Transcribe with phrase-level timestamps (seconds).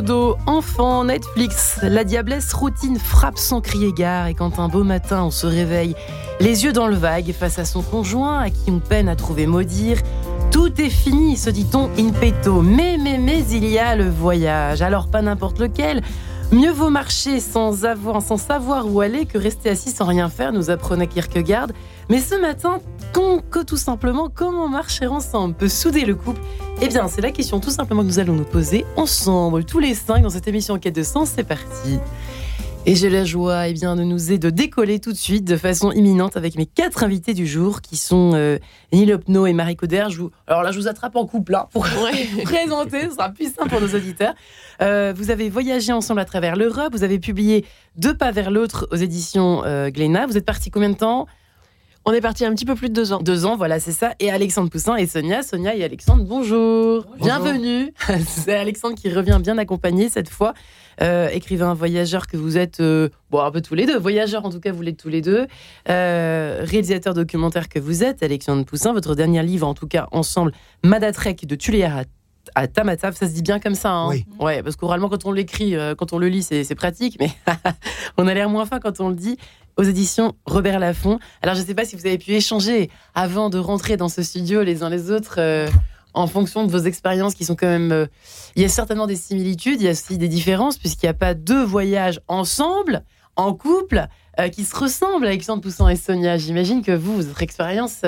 [0.00, 5.22] dodo, enfant, Netflix, la diablesse routine frappe sans crier gare et quand un beau matin
[5.22, 5.94] on se réveille,
[6.40, 9.46] les yeux dans le vague face à son conjoint à qui on peine à trouver
[9.46, 9.98] mot dire,
[10.50, 12.60] tout est fini, se dit-on in petto.
[12.60, 14.82] Mais, mais, mais, il y a le voyage.
[14.82, 16.02] Alors, pas n'importe lequel.
[16.52, 20.52] Mieux vaut marcher sans, avoir, sans savoir où aller que rester assis sans rien faire,
[20.52, 21.68] nous apprenait Kierkegaard.
[22.08, 22.78] Mais ce matin,
[23.50, 26.40] que tout simplement, comment marcher ensemble peut souder le couple?
[26.80, 29.94] Eh bien, c'est la question tout simplement que nous allons nous poser ensemble, tous les
[29.94, 31.30] cinq, dans cette émission Quête de sens.
[31.34, 31.98] C'est parti
[32.86, 35.56] et j'ai la joie eh bien, de nous aider de décoller tout de suite de
[35.56, 38.58] façon imminente avec mes quatre invités du jour qui sont euh,
[38.92, 40.06] Neil Opno et Marie Coder.
[40.46, 41.86] Alors là, je vous attrape en couple hein, pour
[42.44, 44.34] présenter, ce sera plus simple pour nos auditeurs.
[44.82, 47.64] Euh, vous avez voyagé ensemble à travers l'Europe, vous avez publié
[47.96, 50.26] Deux pas vers l'autre aux éditions euh, Glénat.
[50.26, 51.26] Vous êtes partis combien de temps?
[52.06, 53.20] On est parti un petit peu plus de deux ans.
[53.22, 54.12] Deux ans, voilà, c'est ça.
[54.20, 55.42] Et Alexandre Poussin et Sonia.
[55.42, 57.06] Sonia et Alexandre, bonjour.
[57.18, 57.94] Bienvenue.
[58.26, 60.52] c'est Alexandre qui revient bien accompagné cette fois.
[61.02, 63.98] Euh, écrivain voyageur que vous êtes, euh, bon, un peu tous les deux.
[63.98, 65.46] Voyageur, en tout cas, vous l'êtes tous les deux.
[65.88, 68.92] Euh, réalisateur documentaire que vous êtes, Alexandre Poussin.
[68.92, 72.02] Votre dernier livre, en tout cas, ensemble, Madatrek de Tuléar
[72.54, 73.90] à Tamatave, ça se dit bien comme ça.
[73.90, 74.26] Hein oui.
[74.38, 77.30] Ouais, parce qu'oralement, quand on l'écrit, quand on le lit, c'est pratique, mais
[78.18, 79.38] on a l'air moins fin quand on le dit
[79.76, 81.18] aux éditions Robert Laffont.
[81.42, 84.22] Alors, je ne sais pas si vous avez pu échanger avant de rentrer dans ce
[84.22, 85.40] studio les uns les autres.
[86.16, 87.92] Euh, en fonction de vos expériences qui sont quand même...
[87.92, 88.06] Euh,
[88.56, 91.14] il y a certainement des similitudes, il y a aussi des différences, puisqu'il n'y a
[91.14, 93.02] pas deux voyages ensemble,
[93.36, 94.06] en couple,
[94.38, 96.36] euh, qui se ressemblent, Alexandre Poussin et Sonia.
[96.36, 98.02] J'imagine que vous, votre expérience,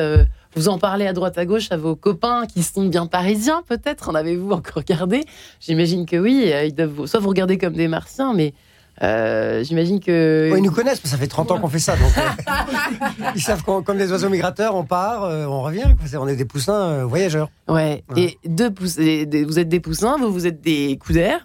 [0.54, 4.08] vous en parlez à droite à gauche à vos copains qui sont bien parisiens, peut-être.
[4.08, 5.24] En avez-vous encore regardé
[5.60, 6.52] J'imagine que oui.
[6.64, 8.54] Ils doivent soit vous regarder comme des martiens, mais
[9.02, 10.52] euh, j'imagine que.
[10.56, 11.96] ils nous connaissent, ça fait 30 ans qu'on fait ça.
[11.96, 15.84] Donc, euh, ils savent qu'on, comme des oiseaux migrateurs, on part, euh, on revient.
[16.18, 17.50] On est des poussins voyageurs.
[17.68, 18.04] Ouais.
[18.16, 18.96] Et deux pouss...
[18.96, 21.44] vous êtes des poussins, vous, vous êtes des coudères.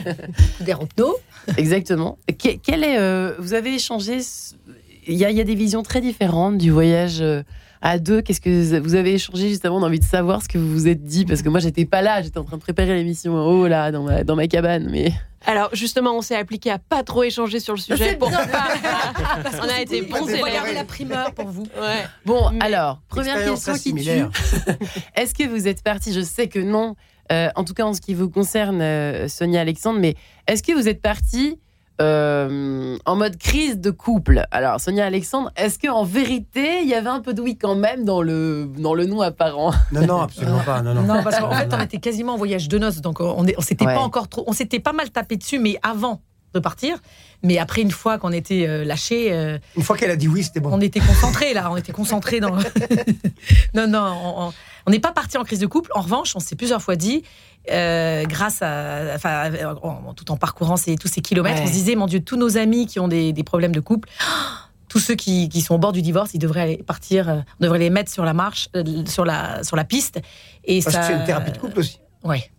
[0.60, 1.16] des opno.
[1.56, 2.18] Exactement.
[2.38, 4.18] quel est, vous avez échangé.
[5.06, 7.22] Il y, a, il y, a, des visions très différentes du voyage
[7.80, 8.22] à deux.
[8.22, 10.88] Qu'est-ce que vous avez échangé justement On a envie de savoir ce que vous vous
[10.88, 11.24] êtes dit?
[11.24, 13.90] Parce que moi j'étais pas là, j'étais en train de préparer l'émission en haut là
[13.92, 15.12] dans ma, dans ma cabane, mais.
[15.46, 18.68] Alors justement, on s'est appliqué à pas trop échanger sur le sujet pour pas.
[19.62, 20.74] on a été bons élèves.
[20.74, 21.66] la primeur pour vous.
[22.24, 24.08] Bon, alors première question qui tue.
[25.16, 26.96] Est-ce que vous êtes parti Je sais que non.
[27.30, 30.16] Euh, en tout cas, en ce qui vous concerne, euh, Sonia Alexandre, mais
[30.46, 31.58] est-ce que vous êtes parti
[32.00, 34.44] euh, en mode crise de couple.
[34.50, 38.04] Alors, Sonia Alexandre, est-ce qu'en vérité, il y avait un peu de oui quand même
[38.04, 39.72] dans le, dans le nom apparent?
[39.92, 40.82] Non, non, absolument pas.
[40.82, 41.22] Non, non.
[41.22, 44.00] parce qu'en fait, on était quasiment en voyage de noces, donc on, on s'était pas
[44.00, 44.44] encore trop.
[44.46, 46.22] On s'était pas mal tapé dessus, mais avant
[46.54, 46.98] de partir.
[47.42, 49.32] Mais après, une fois qu'on était euh, lâché.
[49.32, 50.70] Euh, une fois qu'elle a dit oui, c'était bon.
[50.72, 52.56] On était concentré là, on était concentré dans.
[53.74, 54.52] non, non,
[54.86, 55.90] on n'est pas parti en crise de couple.
[55.94, 57.22] En revanche, on s'est plusieurs fois dit,
[57.70, 59.50] euh, grâce à, enfin,
[60.16, 62.86] tout en parcourant ces, tous ces kilomètres, on se disait, mon Dieu, tous nos amis
[62.86, 64.08] qui ont des, problèmes de couple,
[64.88, 67.90] tous ceux qui, sont au bord du divorce, ils devraient partir, euh, on devrait les
[67.90, 70.20] mettre sur la marche, euh, sur la, sur la piste.
[70.64, 72.00] Et Parce ça, que c'est une thérapie de couple aussi.
[72.24, 72.50] Ouais.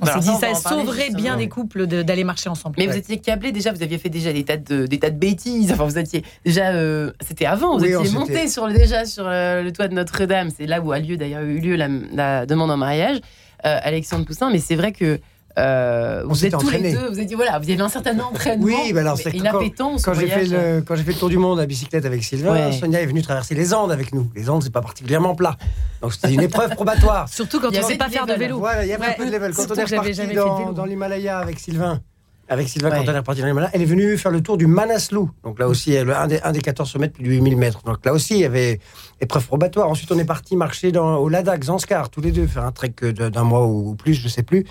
[0.00, 2.76] On s'est dit, ça sauverait bien des couples d'aller marcher ensemble.
[2.78, 5.18] Mais vous étiez câblé déjà, vous aviez fait déjà des tas de, des tas de
[5.18, 5.72] bêtises.
[5.72, 6.72] Enfin, vous étiez déjà,
[7.20, 10.50] c'était avant, vous étiez monté sur, déjà sur le, toit de Notre-Dame.
[10.56, 13.20] C'est là où a lieu d'ailleurs eu lieu la, la demande en mariage.
[13.64, 15.18] Euh, Alexandre Poussin, mais c'est vrai que
[15.58, 18.66] euh, vous êtes tous les deux, vous avez dit voilà, vous avez un certain entraînement.
[18.66, 21.38] Oui, bah alors c'est quand, quand j'ai fait le quand j'ai fait le tour du
[21.38, 24.30] monde à bicyclette avec Sylvain, Sonia est venue traverser les Andes avec nous.
[24.34, 25.56] Les Andes c'est pas particulièrement plat,
[26.02, 27.28] donc c'était une épreuve probatoire.
[27.32, 28.58] Surtout quand on ne sait pas faire de vélo.
[28.58, 29.54] Voilà, il y avait un peu de level.
[29.54, 32.00] Quand on est reparti dans, dans l'Himalaya avec Sylvain,
[32.48, 35.20] avec Sylvain quand elle est repartie dans Elle est venue faire le tour du Manaslu.
[35.42, 37.82] Donc là aussi, un des, un des 14 sommets plus de 8000 mètres.
[37.84, 38.80] Donc là aussi, il y avait
[39.20, 39.88] épreuve probatoire.
[39.88, 42.94] Ensuite, on est parti marcher dans, au Ladakh, Zanskar, tous les deux, faire un trek
[43.12, 44.64] d'un mois ou plus, je sais plus.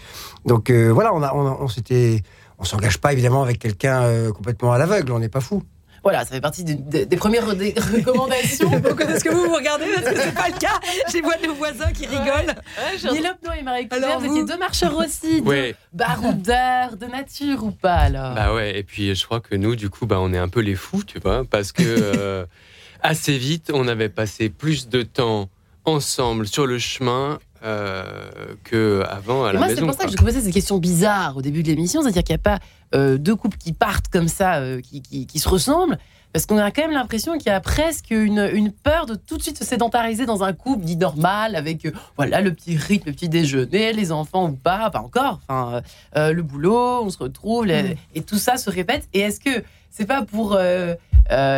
[0.45, 2.21] Donc euh, voilà, on, a, on, on s'était.
[2.57, 5.61] On s'engage pas évidemment avec quelqu'un euh, complètement à l'aveugle, on n'est pas fou.
[6.05, 8.71] Voilà, ça fait partie des premières recommandations.
[9.09, 10.79] Est-ce que vous vous regardez Parce que c'est pas le cas.
[11.11, 12.53] J'ai vois nos voisins qui rigolent.
[13.09, 17.95] Ouais, et Marie Alors, vous étiez deux marcheurs aussi, de baroudeurs, de nature ou pas
[17.95, 18.35] alors?
[18.35, 20.59] Bah ouais, et puis je crois que nous, du coup, bah, on est un peu
[20.59, 22.45] les fous, tu vois, parce que euh,
[23.01, 25.49] assez vite, on avait passé plus de temps
[25.85, 28.03] ensemble sur le chemin euh,
[28.63, 29.81] qu'avant à la moi, maison.
[29.81, 32.35] C'est pour ça que je posais cette question bizarre au début de l'émission, c'est-à-dire qu'il
[32.35, 32.59] n'y a pas
[32.93, 35.97] euh, deux couples qui partent comme ça, euh, qui, qui, se ressemblent,
[36.31, 39.37] parce qu'on a quand même l'impression qu'il y a presque une, une, peur de tout
[39.37, 43.13] de suite se sédentariser dans un couple dit normal, avec voilà le petit rythme, le
[43.13, 45.81] petit déjeuner, les enfants ou pas, pas encore, enfin
[46.15, 47.95] le boulot, on se retrouve, mm.
[48.13, 49.09] et tout ça se répète.
[49.13, 50.59] Et est-ce que c'est pas pour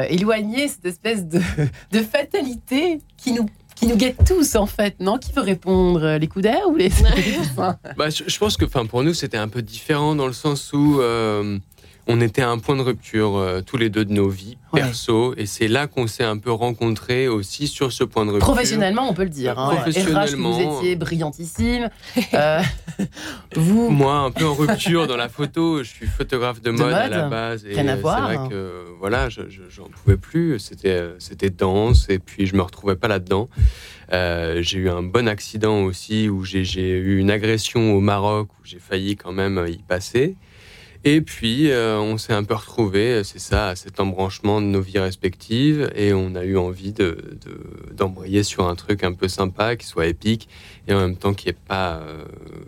[0.10, 1.42] éloigner cette espèce de,
[1.92, 3.48] de fatalité qui nous
[3.79, 5.18] qui nous guette tous en fait, non?
[5.18, 6.89] Qui veut répondre Les coups d'air ou les,
[7.56, 11.00] bah, je, pense que pour nous, c'était un peu différent dans le sens où
[12.07, 15.33] on était à un point de rupture euh, tous les deux de nos vies perso
[15.38, 18.48] et c'est là qu'on s'est un peu rencontrés aussi sur ce point de rupture.
[18.48, 19.57] Professionnellement, on peut le dire.
[19.57, 19.75] Hein.
[19.75, 21.89] Professionnellement, vous étiez brillantissime.
[22.33, 22.62] Euh,
[23.56, 25.83] vous, moi, un peu en rupture dans la photo.
[25.83, 29.89] Je suis photographe de, mode, à la base et c'est vrai que voilà, je, j'en
[29.89, 30.60] pouvais plus.
[30.60, 33.50] C'était c'était dense et puis je me retrouvais pas là-dedans.
[34.13, 38.65] Euh, j'ai eu un bon accident aussi où j'ai eu une agression au Maroc où
[38.65, 40.36] j'ai failli quand même y passer.
[41.03, 44.81] Et puis, euh, on s'est un peu retrouvés, c'est ça, à cet embranchement de nos
[44.81, 47.38] vies respectives, et on a eu envie de,
[47.94, 50.49] d'embrayer sur un truc un peu sympa, qui soit épique,
[50.88, 52.23] et en même temps qui n'y ait pas euh,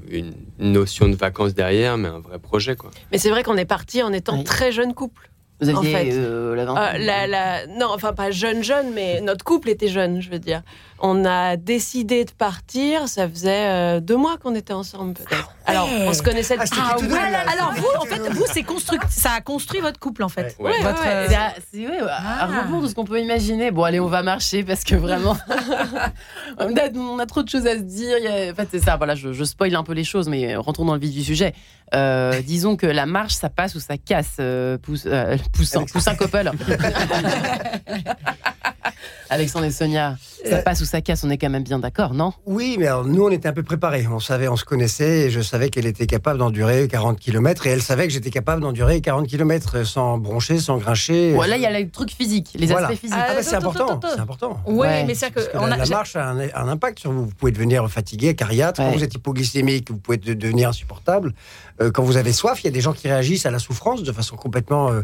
[0.10, 2.76] une notion de vacances derrière, mais un vrai projet.
[2.76, 2.92] Quoi.
[3.12, 5.30] Mais c'est vrai qu'on est parti en étant très jeune couple.
[5.62, 6.10] Vous aviez en fait.
[6.14, 10.62] Euh, la, Non, enfin pas jeune jeune, mais notre couple était jeune, je veux dire.
[11.02, 15.54] On a décidé de partir, ça faisait deux mois qu'on était ensemble peut-être.
[15.66, 18.66] Alors, on se connaissait ah, ah alors vous, en fait, vous, c'est
[19.10, 20.56] ça a construit votre couple, en fait.
[20.60, 21.28] Ouais, votre, euh,
[21.72, 22.82] C'est ouais, à ah.
[22.82, 23.72] de ce qu'on peut imaginer.
[23.72, 25.38] Bon, allez, on va marcher parce que vraiment,
[26.60, 28.18] on, a, trop de choses à se dire.
[28.52, 28.98] En fait, c'est ça.
[28.98, 31.54] Voilà, je, je, spoil un peu les choses, mais rentrons dans le vif du sujet.
[31.94, 34.38] Euh, disons que la marche, ça passe ou ça casse.
[34.40, 36.52] Euh, pousse, euh, poussant, poussin couple.
[39.30, 42.14] Alexandre et Sonia, ça euh, passe ou ça casse, on est quand même bien d'accord,
[42.14, 42.34] non?
[42.46, 44.08] Oui, mais nous, on était un peu préparés.
[44.08, 47.72] On savait, on se connaissait, et je savais qu'elle était capable d'endurer 40 km, et
[47.72, 51.34] elle savait que j'étais capable d'endurer 40 km sans broncher, sans grincher.
[51.34, 53.18] Voilà, il y a le truc physique, les aspects physiques.
[53.20, 54.60] Ah, c'est important, c'est important.
[54.66, 57.26] Oui, mais c'est que, la, marche a un, impact sur vous.
[57.26, 58.82] Vous pouvez devenir fatigué, cariâtre.
[58.82, 61.34] Quand vous êtes hypoglycémique, vous pouvez devenir insupportable.
[61.82, 64.04] Euh, quand vous avez soif, il y a des gens qui réagissent à la souffrance
[64.04, 65.02] de façon complètement euh,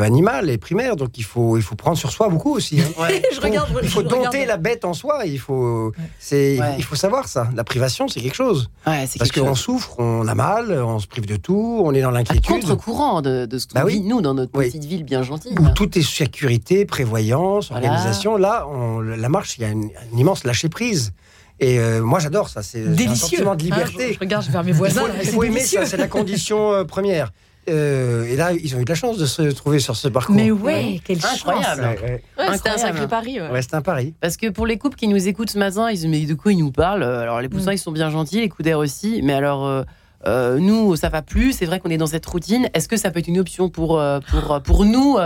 [0.00, 0.96] animale et primaire.
[0.96, 2.80] Donc il faut, il faut prendre sur soi beaucoup aussi.
[2.80, 3.08] Hein.
[3.34, 5.26] je regarde, il faut dompter la bête en soi.
[5.26, 7.48] Il faut, c'est, il faut savoir ça.
[7.54, 8.70] La privation, c'est quelque chose.
[8.84, 12.46] Parce qu'on souffre, on a mal, on se prive de tout, on est dans l'inquiétude.
[12.46, 15.54] contre-courant de, de, ce qu'on bah vit, nous, dans notre petite ville bien gentille.
[15.58, 18.36] Où tout est sécurité, prévoyance, organisation.
[18.36, 21.12] Là, on, la marche, il y a une, immense lâcher prise.
[21.60, 22.62] Et euh, moi, j'adore ça.
[22.62, 24.06] C'est un sentiment de liberté.
[24.08, 25.02] Ah, je, regarde vers mes voisins.
[25.22, 25.86] Il faut, aimer ça.
[25.86, 27.30] C'est la condition euh, première.
[27.68, 30.34] Euh, et là, ils ont eu de la chance de se trouver sur ce parcours.
[30.34, 31.96] Mais ouais, quelle Incroyable.
[32.02, 32.22] Ouais,
[32.54, 33.40] C'était un sacré pari.
[33.40, 34.14] Ouais, c'était un pari.
[34.20, 36.34] Parce que pour les couples qui nous écoutent ce matin, ils se disent mais de
[36.34, 37.04] quoi ils nous parlent?
[37.04, 37.74] Alors les poussins, mm.
[37.74, 39.20] ils sont bien gentils, les coups d'air aussi.
[39.22, 39.84] Mais alors.
[40.26, 41.52] nous, ça va plus.
[41.52, 42.68] C'est vrai qu'on est dans cette routine.
[42.74, 45.18] Est-ce que ça peut être une option pour, pour, pour nous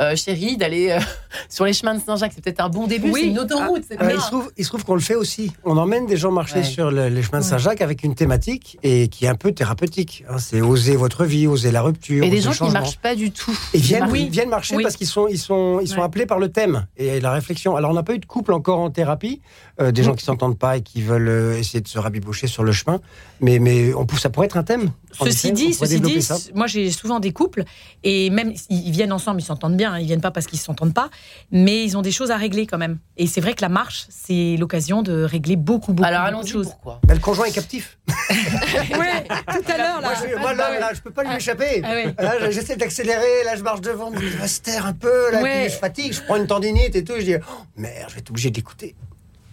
[0.00, 0.98] euh, chérie, d'aller euh,
[1.48, 2.32] sur les chemins de Saint-Jacques.
[2.34, 3.20] C'est peut-être un bon début, oui.
[3.22, 3.84] c'est une autoroute.
[3.98, 5.52] Ah, il, se trouve, il se trouve qu'on le fait aussi.
[5.64, 9.26] On emmène des gens marcher sur les chemins de Saint-Jacques avec une thématique et qui
[9.26, 10.24] est un peu thérapeutique.
[10.28, 10.38] Hein.
[10.38, 12.24] C'est oser votre vie, oser la rupture.
[12.24, 13.56] Et des gens qui ne marchent pas du tout.
[13.74, 14.28] Et viennent, oui.
[14.30, 17.32] viennent marcher parce qu'ils sont, ils sont, ils sont appelés par le thème et la
[17.32, 17.76] réflexion.
[17.76, 19.40] Alors on n'a pas eu de couple encore en thérapie,
[19.80, 22.72] euh, des gens qui s'entendent pas et qui veulent essayer de se rabibocher sur le
[22.72, 23.00] chemin.
[23.40, 24.90] Mais, mais on, ça pourrait être un thème.
[25.12, 27.64] Ceci dit, ceci dit moi j'ai souvent des couples
[28.04, 29.98] et même ils viennent ensemble, ils s'entendent bien.
[29.98, 31.10] Ils viennent pas parce qu'ils s'entendent pas,
[31.50, 32.98] mais ils ont des choses à régler quand même.
[33.16, 36.66] Et c'est vrai que la marche, c'est l'occasion de régler beaucoup, beaucoup, Alors, de choses.
[36.66, 37.00] Pourquoi?
[37.08, 37.98] Le conjoint est captif.
[38.30, 40.12] oui, tout à l'heure là.
[40.38, 41.82] Moi, l'homme là, je peux pas lui échapper.
[41.84, 45.64] Ah j'essaie d'accélérer, là, je marche devant, je vais se taire un peu, là, puis
[45.64, 48.30] je fatigue, je prends une tendinite et tout, je dis, oh, merde, je vais être
[48.30, 48.94] obligé d'écouter.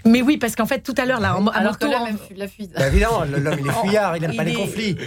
[0.07, 2.71] Mais oui, parce qu'en fait, tout à l'heure, là, en, Alors que l'homme la fuite.
[2.75, 4.97] Bah, évidemment, l'homme, il est fuyard, il n'aime pas les conflits.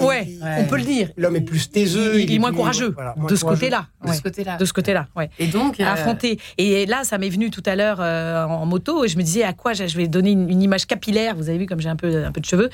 [0.00, 1.10] ouais, on peut le dire.
[1.16, 2.20] L'homme est plus taiseux.
[2.20, 2.94] Il, est, moins courageux,
[3.28, 3.86] de, ce côté-là.
[4.06, 4.56] de ce côté-là.
[4.56, 5.30] De ce côté-là, ouais.
[5.38, 5.80] Et donc.
[5.80, 6.38] Euh, Affronter.
[6.58, 9.44] Et là, ça m'est venu tout à l'heure euh, en moto, et je me disais
[9.44, 11.34] à quoi je vais donner une, image capillaire.
[11.36, 12.70] Vous avez vu comme j'ai un peu, un peu de cheveux.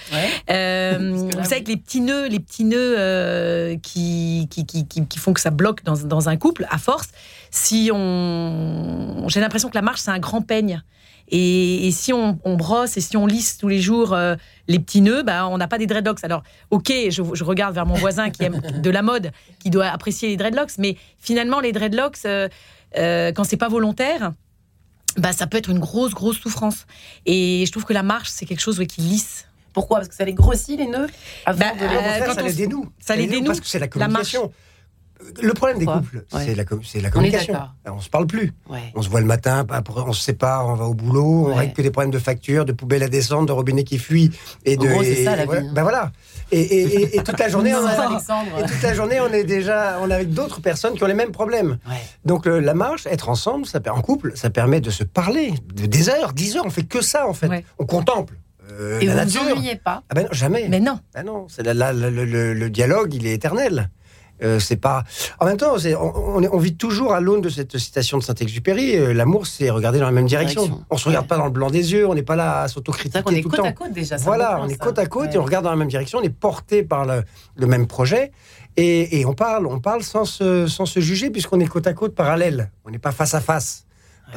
[0.50, 5.32] Euh, vous savez que les petits nœuds, les petits nœuds qui, qui, qui, qui, font
[5.32, 7.08] que ça bloque dans, dans un couple, à force,
[7.50, 9.26] si on.
[9.28, 10.82] J'ai l'impression que la marche, c'est un grand peigne.
[11.30, 14.34] Et, si on, brosse et si on lisse tous les jours euh,
[14.68, 16.24] les petits nœuds, bah, on n'a pas des dreadlocks.
[16.24, 20.28] Alors, ok, je, regarde vers mon voisin qui aime de la mode, qui doit apprécier
[20.28, 22.48] les dreadlocks, mais finalement, les dreadlocks, euh,
[22.96, 24.32] euh, quand c'est pas volontaire,
[25.16, 26.86] bah, ça peut être une grosse, grosse souffrance.
[27.26, 29.46] Et je trouve que la marche, c'est quelque chose qui lisse.
[29.72, 29.98] Pourquoi?
[29.98, 31.06] Parce que ça les grossit, les nœuds?
[31.46, 31.72] Bah,
[32.26, 32.90] quand ça les dénoue.
[32.98, 33.46] Ça, les dénoue.
[33.46, 34.52] Parce que c'est la communication.
[35.42, 36.64] Le problème des couples, c'est la,
[37.02, 37.54] la, communication.
[37.86, 38.52] On, ne se parle plus.
[38.94, 41.82] On se voit le matin, on se sépare, on va au boulot, on règle que
[41.82, 44.30] des problèmes de factures, de poubelles à descendre, de robinets qui fuient.
[44.64, 44.88] Et de,
[45.24, 45.68] ça, la vie.
[45.72, 46.12] Ben voilà.
[46.52, 50.30] Et, toute la journée, on et toute la journée, on est déjà, on est avec
[50.30, 51.78] d'autres personnes qui ont les mêmes problèmes.
[52.24, 56.08] Donc la marche, être ensemble, ça, en couple, ça permet de se parler de, des
[56.08, 56.64] heures, dix heures.
[56.66, 57.64] On fait que ça en fait.
[57.78, 58.34] On contemple.
[58.72, 60.66] Euh, et vous ne vous ennuyez pas ah ben non, Jamais.
[60.68, 61.00] Mais non.
[61.12, 63.90] Ben non, c'est le, le, dialogue, il est éternel.
[64.42, 65.04] Euh, c'est pas.
[65.38, 68.96] En même temps, on, on, vit toujours à l'aune de cette citation de Saint-Exupéry.
[68.96, 70.82] Euh, l'amour, c'est regarder dans la même direction.
[70.90, 72.06] On se regarde pas dans le blanc des yeux.
[72.08, 74.16] On n'est pas là à s'autocritiquer tout est côte à côte déjà.
[74.16, 76.18] Voilà, on est côte à côte et on regarde dans la même direction.
[76.18, 78.32] On est porté par le, même projet.
[78.76, 82.14] Et, on parle, on parle sans se, sans se juger puisqu'on est côte à côte
[82.14, 82.70] parallèle.
[82.84, 83.84] On n'est pas face à face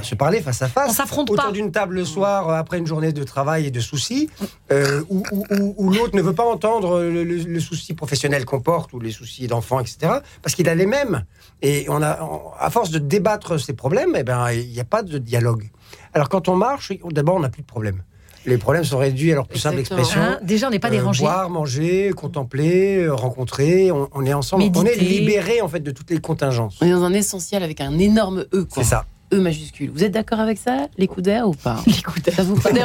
[0.01, 0.89] se parler face à face.
[0.89, 3.79] On s'affronte Autour d'une table le soir, euh, après une journée de travail et de
[3.79, 4.29] soucis,
[4.71, 9.47] euh, où, l'autre ne veut pas entendre le, souci professionnel qu'on porte ou les soucis
[9.47, 10.19] d'enfants, etc.
[10.41, 11.25] Parce qu'il a les mêmes.
[11.61, 12.19] Et on a,
[12.59, 15.69] à force de débattre ces problèmes, eh ben, il n'y a pas de dialogue.
[16.13, 18.03] Alors quand on marche, d'abord, on n'a plus de problème.
[18.45, 20.19] Les problèmes sont réduits à leur plus simple expression.
[20.19, 21.23] Hein, déjà, on n'est pas euh, dérangé.
[21.23, 23.91] boire, manger, contempler, rencontrer.
[23.91, 24.63] On, est ensemble.
[24.75, 26.77] On est libéré en fait de toutes les contingences.
[26.81, 28.67] On est dans un essentiel avec un énorme E.
[28.73, 29.05] C'est ça.
[29.33, 29.89] E majuscule.
[29.89, 31.81] Vous êtes d'accord avec ça Les coups d'air ou pas?
[31.87, 32.35] Les coups d'air.
[32.35, 32.77] Ça vous parle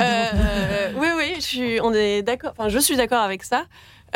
[0.00, 2.54] euh, Oui, oui, je suis, on est d'accord.
[2.58, 3.66] Enfin, je suis d'accord avec ça.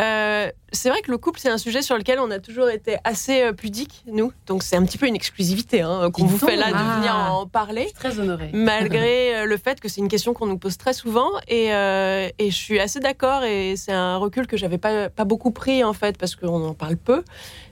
[0.00, 2.96] Euh, c'est vrai que le couple, c'est un sujet sur lequel on a toujours été
[3.04, 4.32] assez euh, pudique, nous.
[4.46, 6.96] Donc c'est un petit peu une exclusivité hein, qu'on vous fait là de ah.
[6.96, 7.90] venir en parler.
[7.94, 8.50] très honoré.
[8.52, 11.30] Malgré euh, le fait que c'est une question qu'on nous pose très souvent.
[11.48, 13.44] Et, et je suis assez d'accord.
[13.44, 16.74] Et c'est un recul que j'avais pas, pas beaucoup pris, en fait, parce qu'on en
[16.74, 17.22] parle peu.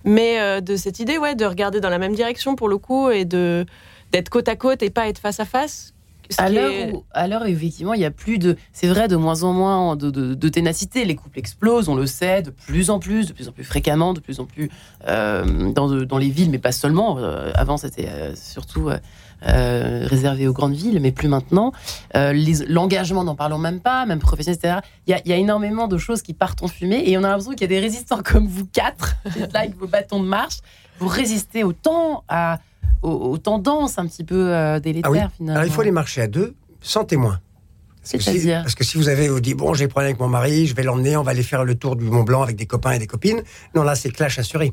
[0.05, 3.25] Mais de cette idée, ouais, de regarder dans la même direction pour le coup et
[3.25, 3.65] de
[4.12, 5.95] d'être côte à côte et pas être face à face
[6.39, 9.97] à l'heure où, effectivement, il y a plus de, c'est vrai, de moins en moins
[9.97, 11.05] de, ténacité.
[11.05, 14.13] Les couples explosent, on le sait, de plus en plus, de plus en plus fréquemment,
[14.13, 14.71] de plus en plus
[15.07, 17.19] euh, dans, dans, les villes, mais pas seulement.
[17.19, 18.91] Euh, avant, c'était euh, surtout
[19.43, 21.73] réservé aux grandes villes, mais plus maintenant.
[22.15, 24.79] L'engagement, n'en parlons même pas, même professionnel, etc.
[25.07, 27.29] Il y, a, y, a, énormément de choses qui partent en fumée, et on a
[27.29, 30.59] l'impression qu'il y a des résistants comme vous quatre, là avec vos bâtons de marche,
[31.00, 32.61] vous résistez autant à
[33.02, 35.59] aux, tendances un petit peu euh, délétères ah finalement.
[35.59, 37.40] Alors il faut les marcher à deux, sans témoin.
[38.02, 40.75] C'est-à-dire Parce que si vous avez vous dit bon j'ai problème avec mon mari, je
[40.75, 42.99] vais l'emmener, on va aller faire le tour du Mont Blanc avec des copains et
[42.99, 43.42] des copines.
[43.75, 44.73] Non là c'est clash assuré.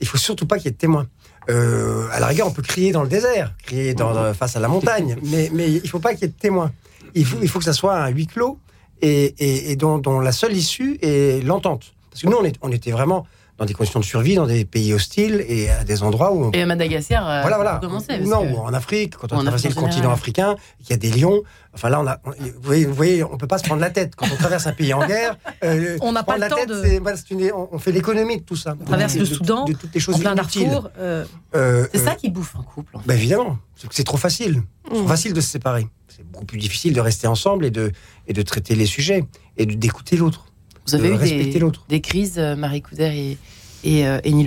[0.00, 1.06] Il faut surtout pas qu'il y ait de témoins.
[1.48, 4.34] Euh, à la rigueur on peut crier dans le désert, crier dans, mhm.
[4.34, 6.72] face à la montagne, mais mais il faut pas qu'il y ait de témoins.
[7.14, 8.58] Il faut il faut que ça soit un huis clos
[9.02, 11.92] et, et, dont, dont, la seule issue est l'entente.
[12.10, 13.26] Parce que nous on, est, on était vraiment
[13.58, 16.46] dans des conditions de survie, dans des pays hostiles et à des endroits où.
[16.46, 16.50] On...
[16.52, 17.80] Et à Madagascar, euh, voilà, voilà.
[18.20, 21.42] non, en Afrique, quand on a traversé le continent africain, il y a des lions.
[21.76, 24.16] Enfin là, on a, vous, voyez, vous voyez, on peut pas se prendre la tête
[24.16, 25.36] quand on traverse un pays en guerre.
[25.64, 27.52] Euh, on n'a pas le temps tête, de.
[27.52, 28.76] on fait l'économie de tout ça.
[28.78, 30.90] On traverse le Soudan, de, toutes les choses en plein Darfour.
[30.98, 32.94] Euh, euh, c'est ça qui bouffe un couple.
[32.96, 33.08] En fait.
[33.08, 33.58] bah évidemment,
[33.90, 34.62] c'est trop facile.
[34.84, 35.88] C'est trop facile de se séparer.
[36.08, 37.90] C'est beaucoup plus difficile de rester ensemble et de
[38.26, 39.24] et de traiter les sujets
[39.56, 40.46] et d'écouter l'autre.
[40.86, 43.38] Vous avez eu des, des, crises, euh, Marie Couder et,
[43.84, 44.46] et, euh, et Oui,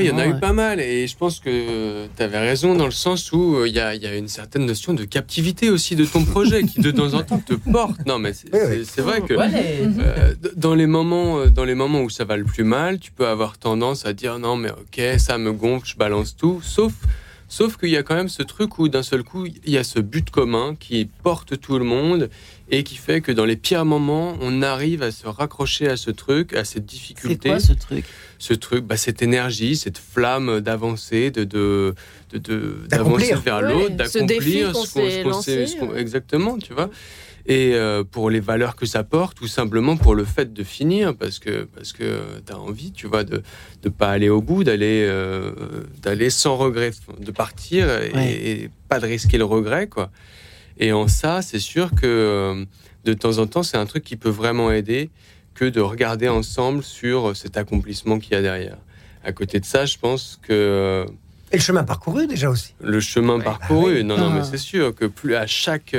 [0.00, 0.80] il y en a eu pas mal.
[0.80, 3.94] Et je pense que tu avais raison dans le sens où euh, il y, a,
[3.94, 7.22] y, a, une certaine notion de captivité aussi de ton projet qui de temps en
[7.22, 8.06] temps te porte.
[8.06, 9.34] Non, mais c'est vrai que
[10.56, 13.58] dans, les moments, dans les moments où ça va le plus mal, tu peux avoir
[13.58, 16.60] tendance à dire non, mais ok, ça me gonfle, je balance tout.
[16.62, 16.92] Sauf
[17.50, 19.84] Sauf qu'il y a quand même ce truc où d'un seul coup, il y a
[19.84, 22.28] ce but commun qui porte tout le monde
[22.70, 26.10] et qui fait que dans les pires moments, on arrive à se raccrocher à ce
[26.10, 27.48] truc, à cette difficulté.
[27.48, 28.04] C'est quoi ce truc?
[28.38, 31.94] Ce truc, bah, cette énergie, cette flamme d'avancer, de, de,
[32.88, 36.90] d'avancer vers l'autre, d'accomplir ce qu'on s'est exactement, tu vois.
[37.46, 41.16] Et euh, pour les valeurs que ça porte, ou simplement pour le fait de finir,
[41.16, 43.42] parce que, parce que tu as envie, tu vois, de
[43.84, 45.52] ne pas aller au bout, d'aller euh,
[46.02, 50.10] d'aller sans regret, de partir et, pas de risquer le regret, quoi.
[50.78, 52.64] Et en ça, c'est sûr que euh,
[53.04, 55.10] de temps en temps, c'est un truc qui peut vraiment aider
[55.54, 58.78] que de regarder ensemble sur cet accomplissement qu'il y a derrière.
[59.24, 61.04] À côté de ça, je pense que...
[61.50, 62.74] Et le chemin parcouru déjà aussi.
[62.80, 64.44] Le chemin parcouru, bah non, non, mais ah.
[64.44, 65.96] c'est sûr que plus à chaque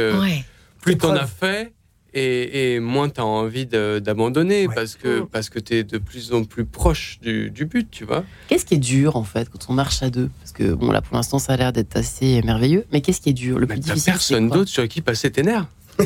[0.81, 1.73] plus t'en as fait,
[2.13, 5.27] et, moins tu as envie d'abandonner parce que, mm.
[5.27, 8.23] parce que tu es de plus en plus proche du, but, tu vois.
[8.47, 10.29] Qu'est-ce qui est dur en fait quand on marche à deux?
[10.39, 13.29] Parce que bon, là pour l'instant ça a l'air d'être assez merveilleux, mais qu'est-ce qui
[13.29, 13.59] est dur?
[13.59, 15.67] Le plus difficile personne d'autre sur qui passer tes nerfs.
[15.99, 16.05] non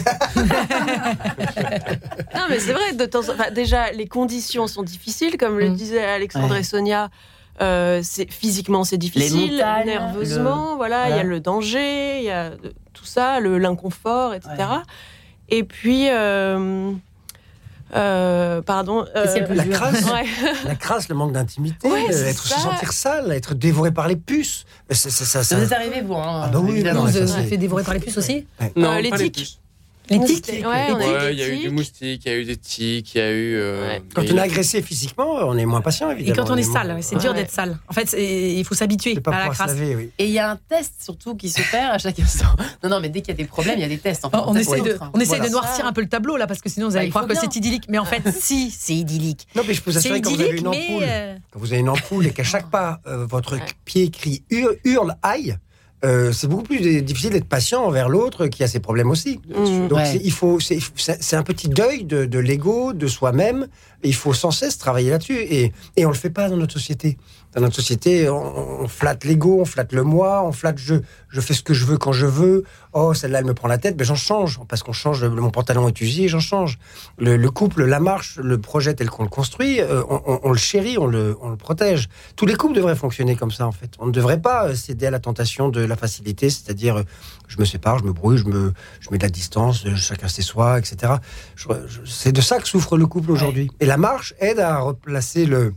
[2.49, 3.21] mais c'est vrai, de temps
[3.53, 5.75] déjà les conditions sont difficiles, comme le mm.
[5.75, 7.09] disaient Alexandre et Sonia.
[7.61, 12.53] Euh, physiquement c'est difficile, nerveusement, voilà, il y a le danger, il y a
[12.93, 14.55] tout ça, l'inconfort, etc.
[15.49, 16.91] Et puis, euh,
[17.95, 20.05] euh, pardon, euh, la, crasse,
[20.65, 24.65] la crasse, le manque d'intimité, être se sentir sale, être dévoré par les puces.
[24.89, 27.05] Ça, ça, ça, vous est arrivé vous hein, ah bah oui, évidemment.
[27.05, 29.59] vous avez fait dévorer par les puces aussi Non, l'éthique.
[30.09, 33.15] Les tiques Ouais, il y a eu du moustique, il y a eu des tiques,
[33.15, 33.55] il y a eu.
[33.55, 36.33] Euh, quand on est agressé physiquement, on est moins patient, évidemment.
[36.33, 37.77] Et quand on, est, sale, c'est dur d'être sale.
[37.87, 39.75] En fait, il faut s'habituer à la crasse.
[40.17, 42.45] Et il y a un test surtout qui se fait à chaque instant.
[42.83, 44.25] Non, non, mais dès qu'il y a des problèmes, il y a des tests.
[44.33, 46.89] on, essaie de, on essaie de noircir un peu le tableau là, parce que sinon
[46.89, 47.85] vous allez bah, croire que c'est idyllique.
[47.87, 49.47] Mais en fait, si, c'est idyllique.
[49.55, 51.79] Non, mais je peux vous assurer quand vous avez une ampoule, euh, quand vous avez
[51.79, 55.57] une ampoule et qu'à chaque pas, euh, votre pied crie hurle aïe.
[56.05, 59.39] Euh, c'est beaucoup plus difficile d'être patient envers l'autre qui a ses problèmes aussi.
[59.87, 63.67] Donc il faut, c'est un petit deuil de, de l'ego, de soi-même.
[64.03, 67.17] Il faut sans cesse travailler là-dessus et, et on le fait pas dans notre société
[67.55, 70.95] dans notre société, on, flatte l'ego, on flatte le moi, on flatte je,
[71.29, 72.63] je fais ce que je veux quand je veux.
[72.93, 75.23] Oh, celle-là, elle me prend la tête, mais j'en change parce qu'on change.
[75.23, 76.79] mon pantalon est usé, j'en change.
[77.17, 81.07] Le, couple, la marche, le projet tel qu'on le construit, euh, on, le chérit, on
[81.07, 82.09] le, on le protège.
[82.35, 83.91] Tous les couples devraient fonctionner comme ça, en fait.
[83.99, 87.03] On ne devrait pas euh, céder à la tentation de la facilité, c'est-à-dire euh,
[87.47, 90.41] je me sépare, je me brouille, je me, je mets de la distance, chacun ses
[90.41, 91.13] soi, etc.
[92.05, 93.69] C'est de ça que souffre le couple aujourd'hui.
[93.79, 95.73] Et la marche aide à replacer le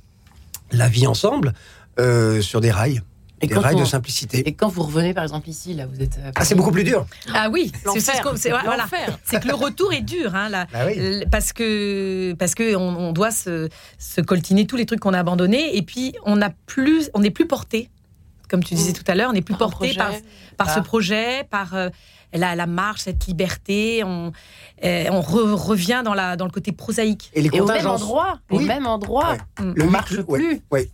[0.73, 1.53] la vie ensemble
[1.99, 3.01] euh, sur des rails.
[3.41, 4.47] des rails de simplicité.
[4.49, 6.19] Et quand vous revenez, par exemple, ici, là, vous êtes.
[6.19, 7.07] Euh, ah, c'est beaucoup plus dur.
[7.33, 10.87] Ah oui, c'est voilà, que le retour est dur, hein, là, bah
[11.31, 13.69] parce que parce que on, doit se,
[13.99, 17.31] se, coltiner tous les trucs qu'on a abandonnés, et puis on a plus, on n'est
[17.31, 17.91] plus porté,
[18.49, 18.95] comme tu disais mmh.
[18.95, 20.13] tout à l'heure, on n'est plus porté par,
[20.57, 20.83] par ce ah.
[20.83, 21.89] projet, par euh,
[22.33, 24.03] la, la, marche, cette liberté.
[24.05, 24.33] On,
[24.83, 27.31] on revient dans, la, dans le côté prosaïque.
[27.35, 28.39] Et, les au même endroit.
[28.51, 29.37] Au même endroit.
[29.61, 30.61] Le on marche plus.
[30.71, 30.91] Oui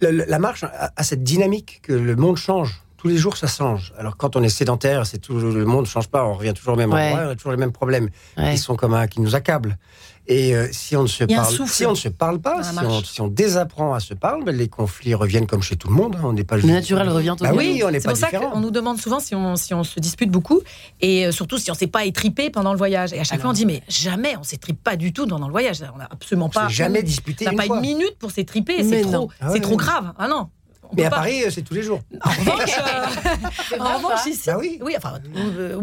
[0.00, 2.80] la, marche a, cette dynamique que le monde change.
[2.96, 3.92] Tous les jours, ça change.
[3.98, 6.24] Alors, quand on est sédentaire, c'est tout, le monde ne change pas.
[6.24, 8.94] On revient toujours au même endroit, on a toujours les mêmes problèmes qui sont comme
[8.94, 9.76] un, qui nous accablent.
[10.26, 12.62] Et euh, si on ne se parle, si on ne se parle pas,
[13.04, 16.16] si on, désapprend à se parler, ben, les conflits reviennent comme chez tout le monde.
[16.16, 16.22] Hein.
[16.24, 18.60] On n'est pas le naturel revient au bah oui, on n'est pas pour ça qu'on
[18.60, 20.62] nous demande souvent si on, si on se dispute beaucoup
[21.02, 23.12] et euh, surtout si on ne s'est pas étripé pendant le voyage.
[23.12, 25.52] Et à chaque fois on dit mais jamais on s'étripe pas du tout pendant le
[25.52, 25.84] voyage.
[25.94, 26.68] On n'a absolument pas.
[26.68, 27.46] Jamais disputé.
[27.46, 28.82] On n'a pas une minute pour s'étriper.
[28.82, 30.12] C'est trop, ah c'est trop grave.
[30.18, 30.48] Ah non.
[30.96, 32.00] Mais à Paris, c'est tous les jours.
[32.22, 34.78] En revanche, euh, en revanche ici, bah oui.
[34.82, 35.18] Oui, enfin,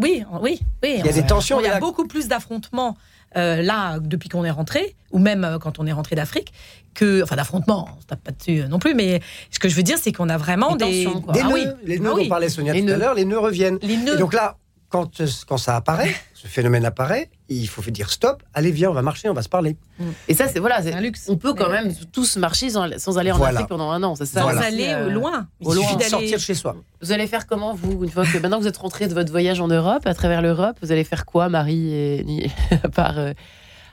[0.00, 0.94] oui, oui, oui.
[0.98, 1.60] Il y a des tensions.
[1.60, 2.96] Il y a beaucoup plus d'affrontements
[3.36, 6.52] euh, là, depuis qu'on est rentré, ou même euh, quand on est rentré d'Afrique,
[6.94, 9.82] que, enfin d'affrontement, on se tape pas dessus non plus, mais ce que je veux
[9.82, 11.54] dire, c'est qu'on a vraiment des, des, ah nœuds.
[11.54, 11.66] Oui.
[11.84, 13.78] Les nœuds ah dont parlait Sonia tout à l'heure, les nœuds reviennent.
[13.82, 14.16] Les nœuds.
[14.16, 14.56] Et donc là,
[14.92, 19.02] quand, quand ça apparaît, ce phénomène apparaît, il faut dire stop, allez viens, on va
[19.02, 19.76] marcher, on va se parler.
[19.98, 20.04] Mm.
[20.28, 21.26] Et ça, c'est voilà, c'est un luxe.
[21.28, 24.42] On peut quand même tous marcher sans, aller en Afrique pendant un an, c'est ça.
[24.42, 25.48] Sans aller euh, loin.
[25.60, 26.76] Il suffit de sortir chez soi.
[27.00, 29.30] Vous allez faire comment vous une fois que maintenant que vous êtes rentré de votre
[29.30, 32.50] voyage en Europe, à travers l'Europe, vous allez faire quoi, Marie et
[32.84, 33.32] à part euh,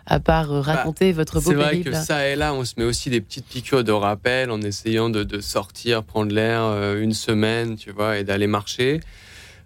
[0.09, 2.73] à part euh, bah, raconter votre beau C'est vrai que ça et là, on se
[2.77, 7.13] met aussi des petites piqûres de rappel en essayant de, sortir, prendre l'air euh, une
[7.13, 8.99] semaine, tu vois, et d'aller marcher.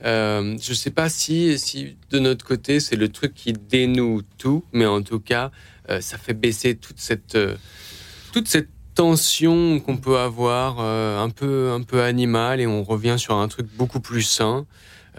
[0.03, 4.63] Euh, je sais pas si, si de notre côté, c'est le truc qui dénoue tout,
[4.73, 5.51] mais en tout cas,
[5.89, 7.37] euh, ça fait baisser toute cette,
[8.31, 13.35] toute cette tension qu'on peut avoir, un peu, un peu animale, et on revient sur
[13.35, 14.65] un truc beaucoup plus sain.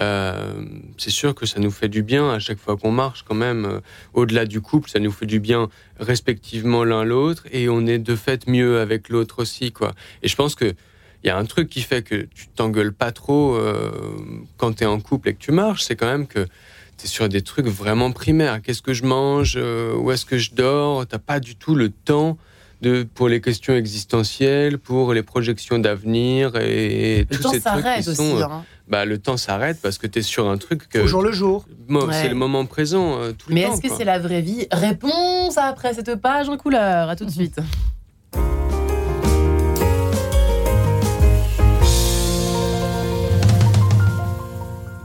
[0.01, 0.64] Euh,
[0.99, 3.64] c'est sûr que ça nous fait du bien à chaque fois qu'on marche quand même.
[3.64, 3.81] Euh,
[4.12, 5.68] au-delà du couple, ça nous fait du bien
[6.01, 9.73] respectivement l'un l'autre et on est de fait mieux avec l'autre aussi.
[9.73, 9.92] quoi.
[10.23, 10.75] Et je pense que
[11.25, 13.91] il y a un truc qui fait que tu t'engueules pas trop euh,
[14.57, 16.45] quand tu es en couple et que tu marches, c'est quand même que
[16.99, 18.61] tu es sur des trucs vraiment primaires.
[18.63, 21.07] Qu'est-ce que je mange Où est-ce que je dors?
[21.07, 22.37] T'as pas du tout le temps
[22.83, 28.15] de, pour les questions existentielles, pour les projections d'avenir et, tous ces trucs qui aussi,
[28.15, 30.99] sont, hein bah, le temps s'arrête parce que tu es sur un truc que.
[30.99, 31.67] Au jour le jour.
[32.11, 34.67] C'est le moment présent, euh, tout le Mais est-ce que c'est la vraie vie?
[34.71, 37.09] Réponse après cette page en couleur.
[37.09, 37.59] À tout de suite.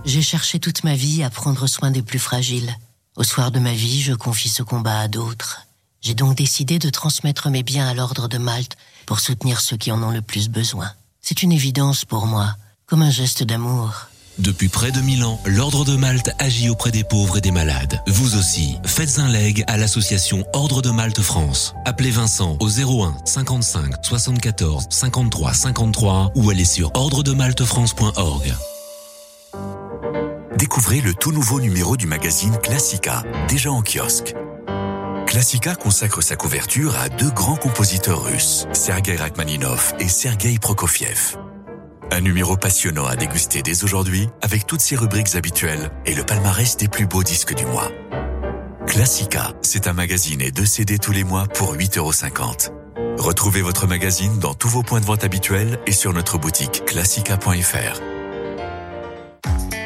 [0.09, 2.75] J'ai cherché toute ma vie à prendre soin des plus fragiles.
[3.15, 5.67] Au soir de ma vie, je confie ce combat à d'autres.
[6.01, 9.91] J'ai donc décidé de transmettre mes biens à l'ordre de Malte pour soutenir ceux qui
[9.91, 10.91] en ont le plus besoin.
[11.21, 12.55] C'est une évidence pour moi
[12.87, 14.07] comme un geste d'amour.
[14.39, 18.01] Depuis près de 1000 ans, l'Ordre de Malte agit auprès des pauvres et des malades.
[18.07, 21.75] Vous aussi, faites un leg à l'association Ordre de Malte France.
[21.85, 28.55] Appelez Vincent au 01 55 74 53 53 ou allez sur ordredemaltefrance.org.
[30.59, 34.35] Découvrez le tout nouveau numéro du magazine Classica, déjà en kiosque.
[35.25, 41.37] Classica consacre sa couverture à deux grands compositeurs russes, Sergei Rachmaninov et Sergei Prokofiev.
[42.11, 46.75] Un numéro passionnant à déguster dès aujourd'hui avec toutes ses rubriques habituelles et le palmarès
[46.75, 47.89] des plus beaux disques du mois.
[48.85, 52.73] Classica, c'est un magazine et deux CD tous les mois pour 8,50€.
[53.17, 58.01] Retrouvez votre magazine dans tous vos points de vente habituels et sur notre boutique classica.fr.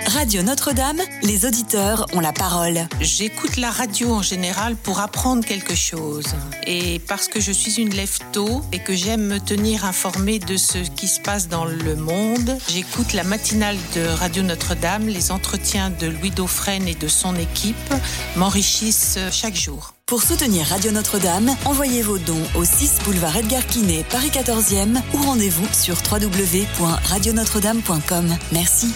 [0.08, 2.88] Radio Notre-Dame, les auditeurs ont la parole.
[3.00, 6.26] J'écoute la radio en général pour apprendre quelque chose.
[6.68, 10.80] Et parce que je suis une lève-tôt et que j'aime me tenir informée de ce
[10.80, 15.08] qui se passe dans le monde, j'écoute la matinale de Radio Notre-Dame.
[15.08, 17.94] Les entretiens de Louis Dauphren et de son équipe
[18.36, 19.94] m'enrichissent chaque jour.
[20.06, 25.18] Pour soutenir Radio Notre-Dame, envoyez vos dons au 6 boulevard Edgar Quinet, Paris 14e ou
[25.24, 28.36] rendez-vous sur www.radionotre-dame.com.
[28.52, 28.88] Merci.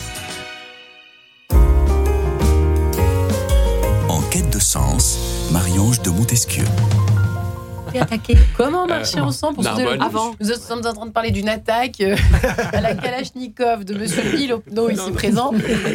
[4.57, 5.19] De sens,
[5.51, 6.63] Marie-Ange de Montesquieu.
[8.55, 12.15] Comment marcher ensemble pour se avant Nous sommes en train de parler d'une attaque euh,
[12.73, 15.51] à la Kalachnikov de Monsieur Nilopno ici présent,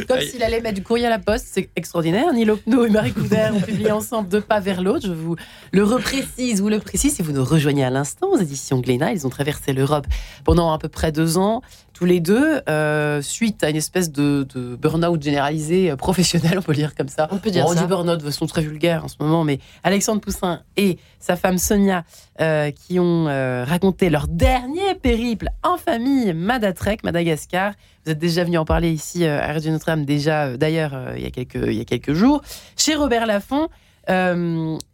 [0.08, 1.48] comme s'il allait mettre du courrier à la poste.
[1.50, 2.32] C'est extraordinaire.
[2.32, 5.06] Nilopno et Marie Coudert ont publié ensemble deux pas vers l'autre.
[5.06, 5.34] Je vous
[5.72, 9.12] le reprécise ou le précise si vous nous rejoignez à l'instant aux éditions Glénat.
[9.12, 10.06] Ils ont traversé l'Europe
[10.44, 14.46] pendant à peu près deux ans tous les deux, euh, suite à une espèce de,
[14.80, 17.28] burn-out généralisé euh, professionnel, on peut le dire comme ça.
[17.30, 17.70] On peut dire ça.
[17.70, 21.36] On dit burn-out de façon très vulgaire en ce moment, mais Alexandre Poussin et sa
[21.36, 22.04] femme Sonia
[22.40, 27.72] euh, qui ont raconté leur dernier périple en famille, Madatrek, Madagascar.
[28.04, 31.30] Vous êtes déjà venu en parler ici à Radio Notre-Dame, déjà d'ailleurs il, y a
[31.30, 32.42] quelques, il y a quelques jours.
[32.76, 33.68] Chez Robert Laffont,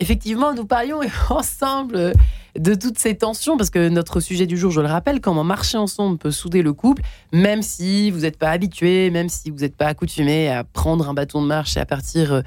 [0.00, 2.12] effectivement, nous parlions ensemble
[2.58, 5.78] de toutes ces tensions, parce que notre sujet du jour, je le rappelle, comment marcher
[5.78, 9.76] ensemble peut souder le couple, même si vous n'êtes pas habitué, même si vous n'êtes
[9.76, 12.42] pas accoutumé à prendre un bâton de marche et à partir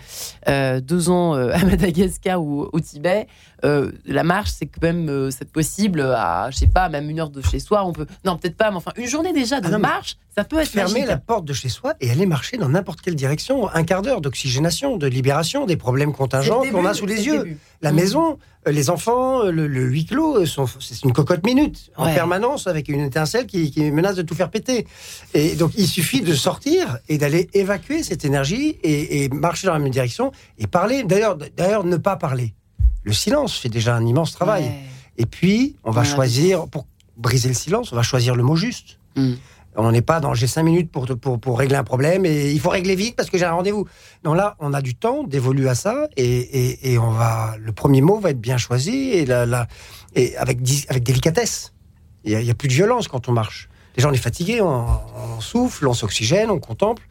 [0.48, 3.28] euh, deux ans euh, à Madagascar ou au Tibet.
[3.64, 7.30] Euh, la marche, c'est quand même c'est possible à, je sais pas, même une heure
[7.30, 7.84] de chez soi.
[7.86, 10.60] On peut, non, peut-être pas, mais enfin, une journée déjà de ah marche, ça peut
[10.60, 13.70] être fermer la porte de chez soi et aller marcher dans n'importe quelle direction.
[13.70, 17.58] Un quart d'heure d'oxygénation, de libération des problèmes contingents qu'on a sous les yeux.
[17.82, 17.96] La mmh.
[17.96, 23.02] maison, les enfants, le, le huis clos, c'est une cocotte minute en permanence avec une
[23.02, 24.88] étincelle qui, menace de tout faire péter.
[25.34, 29.80] Et donc il suffit de sortir et d'aller évacuer cette énergie et, marcher dans la
[29.80, 31.04] même direction et parler.
[31.04, 32.54] D'ailleurs, d'ailleurs, ne pas parler.
[33.04, 34.72] Le silence fait déjà un immense travail.
[35.18, 36.86] Et puis, on va choisir, pour
[37.18, 39.00] briser le silence, on va choisir le mot juste.
[39.16, 39.34] Hmm.
[39.76, 42.60] On n'est pas dans j'ai cinq minutes pour, pour, pour, régler un problème et il
[42.60, 43.88] faut régler vite parce que j'ai un rendez-vous.
[44.24, 48.02] Donc là, on a du temps d'évoluer à ça et, et, on va, le premier
[48.02, 49.68] mot va être bien choisi et, la,
[50.14, 50.60] et avec,
[50.90, 51.74] avec délicatesse.
[52.26, 53.70] Il n'y a, plus de violence quand on marche.
[53.96, 57.08] Déjà, on est fatigué, on, souffle, on s'oxygène, on contemple.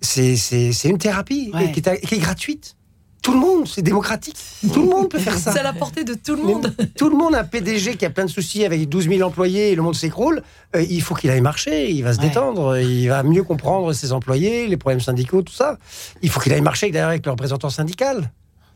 [0.00, 2.77] C'est une thérapie qui, qui est gratuite
[3.22, 4.36] tout le monde, c'est démocratique.
[4.72, 5.52] Tout le monde peut faire ça.
[5.52, 6.74] C'est à la portée de tout le monde.
[6.96, 9.74] tout le monde, un PDG qui a plein de soucis avec 12 000 employés et
[9.74, 10.42] le monde s'écroule,
[10.76, 14.12] euh, il faut qu'il aille marcher, il va se détendre, il va mieux comprendre ses
[14.12, 15.78] employés, les problèmes syndicaux, tout ça.
[16.22, 18.30] Il faut qu'il aille marcher d'ailleurs avec le représentant syndical.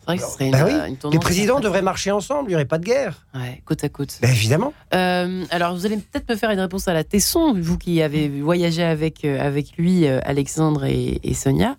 [0.07, 0.67] Vrai que ce serait bah
[1.11, 3.27] Les présidents devraient marcher ensemble, il n'y aurait pas de guerre.
[3.35, 4.19] Ouais, côte à côte.
[4.21, 4.73] Ben évidemment.
[4.95, 8.29] Euh, alors, vous allez peut-être me faire une réponse à la Tesson, vous qui avez
[8.29, 11.77] voyagé avec, euh, avec lui, Alexandre et, et Sonia.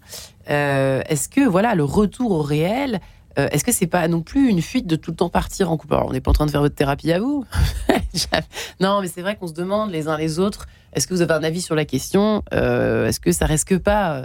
[0.50, 3.00] Euh, est-ce que voilà le retour au réel
[3.40, 5.78] euh, est-ce que c'est pas non plus une fuite de tout le temps partir en
[5.78, 5.96] couple?
[5.96, 7.44] Alors, on n'est pas en train de faire votre thérapie à vous.
[8.80, 10.68] non, mais c'est vrai qu'on se demande les uns les autres.
[10.94, 12.44] Est-ce que vous avez un avis sur la question?
[12.54, 14.22] Euh, Est-ce que ça risque pas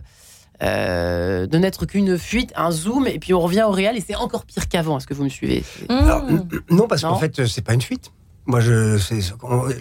[0.61, 4.44] de n'être qu'une fuite, un zoom, et puis on revient au réel et c'est encore
[4.44, 5.64] pire qu'avant Est-ce que vous me suivez?
[6.71, 8.11] Non, parce qu'en fait, c'est pas une fuite.
[8.49, 8.99] Moi, je,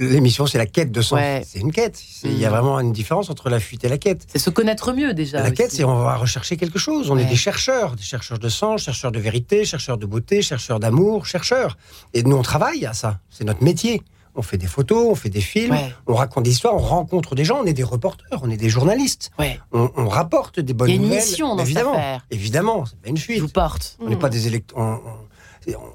[0.02, 1.22] l'émission, c'est la quête de sens.
[1.46, 2.04] C'est une quête.
[2.26, 2.52] Il y a mm.
[2.52, 4.28] vraiment une différence entre la fuite et la quête.
[4.28, 5.42] C'est se connaître mieux déjà.
[5.42, 7.10] La quête, c'est on va rechercher quelque chose.
[7.10, 10.82] On est des chercheurs, des chercheurs de sens, chercheurs de vérité, chercheurs de beauté, chercheurs
[10.82, 11.78] d'amour, chercheurs.
[12.13, 13.22] Et nous, on travaille à ça.
[13.30, 14.04] C'est notre métier.
[14.38, 17.43] On fait des photos, on fait des films, on raconte des histoires, on rencontre des
[17.43, 19.32] gens, on est des reporters, on est des journalistes.
[19.71, 21.06] On, rapporte des bonnes nouvelles.
[21.06, 22.26] Il y a une mission dans évidemment, cette affaire.
[22.32, 23.41] Évidemment, c'est pas une fuite.
[23.41, 23.97] Vous porte.
[24.00, 25.02] On n'est pas des électeurs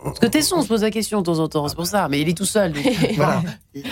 [0.04, 2.08] parce que Tesson, on se pose la question de temps en temps, c'est pour ça.
[2.08, 2.72] Mais il est tout seul.
[3.74, 3.84] Il,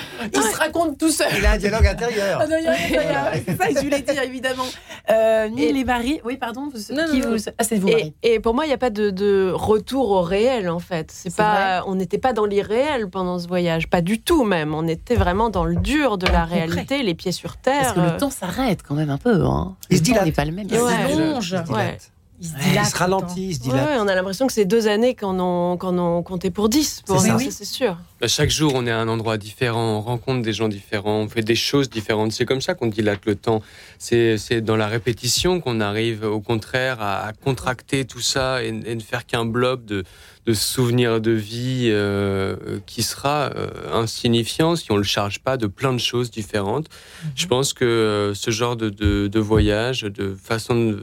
[0.42, 1.28] se raconte tout seul.
[1.38, 2.42] Il a un dialogue intérieur.
[2.42, 2.46] Ah,
[3.46, 4.66] c'est ça, je voulais dire, évidemment.
[5.10, 6.20] Euh, et les maris.
[6.22, 6.68] Oui, pardon.
[6.90, 10.10] non, non, Ah, c'est vous, et, et, pour moi, il n'y a pas de, retour
[10.10, 11.10] au réel, en fait.
[11.10, 13.88] C'est pas, on n'était pas dans l'irréel pendant ce voyage.
[13.88, 14.74] Pas du tout, même.
[14.74, 17.80] On était vraiment dans le dur de la réalité, les pieds sur terre.
[17.82, 19.44] Parce que le temps s'arrête quand même un peu.
[19.46, 19.76] Hein.
[19.88, 20.24] Il se dit là.
[20.24, 20.66] n'est pas le même.
[20.68, 24.00] Il se il se, ralentit, il se dilate.
[24.00, 27.02] on a l'impression que c'est deux années qu'on en, ont compté pour dix.
[27.02, 27.96] Pour c'est c'est sûr.
[28.20, 31.28] Bah, chaque jour, on est à un endroit différent, on rencontre des gens différents, on
[31.28, 32.32] fait des choses différentes.
[32.32, 33.62] C'est comme ça qu'on dilate le temps.
[33.98, 39.24] C'est dans la répétition qu'on arrive, au contraire, à, contracter tout ça et ne faire
[39.24, 40.04] qu'un blob de,
[40.44, 45.66] de souvenir de vie euh, qui sera euh, insignifiant si on le charge pas de
[45.66, 46.88] plein de choses différentes.
[47.24, 47.30] Mhm.
[47.36, 51.00] Je pense que euh, ce genre de, de, voyage, de façon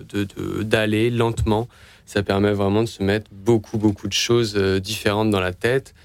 [0.61, 1.67] d'aller lentement,
[2.05, 5.95] ça permet vraiment de se mettre beaucoup, beaucoup de choses différentes dans la tête.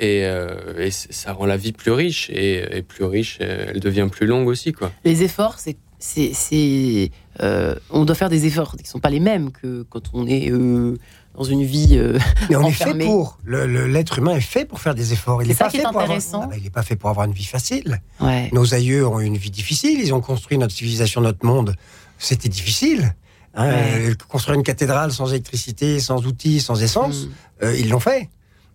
[0.00, 2.30] Et, ça rend la vie plus riche.
[2.30, 4.72] Et, et plus riche, elle devient plus longue aussi.
[4.72, 4.90] Quoi.
[5.04, 7.10] Les efforts, c'est c'est,
[7.90, 10.50] on doit faire des efforts qui ne sont pas les mêmes que quand on est
[11.34, 11.90] dans une vie.
[11.92, 12.18] Euh,
[12.50, 13.38] mais on est fait pour.
[13.44, 15.42] L'être humain est fait pour faire des efforts.
[15.42, 17.32] Il n'est pas, fait pour avoir, ah bah, il est pas fait pour avoir une
[17.32, 18.00] vie facile.
[18.52, 20.00] Nos aïeux ont eu une vie difficile.
[20.00, 21.74] Ils ont construit notre civilisation, notre monde.
[22.18, 23.14] C'était difficile.
[23.54, 23.72] Hein.
[24.28, 27.64] Construire une cathédrale sans électricité, sans outils, sans essence, mm.
[27.64, 28.28] euh, ils l'ont fait.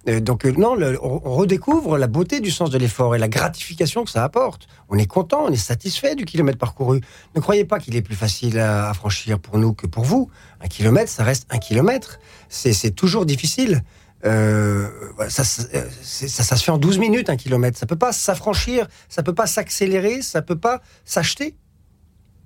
[0.07, 4.03] Euh, donc euh, non, on, redécouvre la beauté du sens de l'effort et la gratification
[4.03, 4.67] que ça apporte.
[4.89, 7.01] On est content, on est satisfait du kilomètre parcouru.
[7.35, 10.29] Ne croyez pas qu'il est plus facile à, franchir pour nous que pour vous.
[10.61, 12.19] Un kilomètre, ça reste un kilomètre.
[12.49, 13.83] C'est toujours difficile.
[14.25, 14.89] Euh,
[15.29, 17.77] ça, ça, se fait en 12 minutes un kilomètre.
[17.77, 21.55] Ça peut pas s'affranchir, ça peut pas s'accélérer, ça peut pas s'acheter,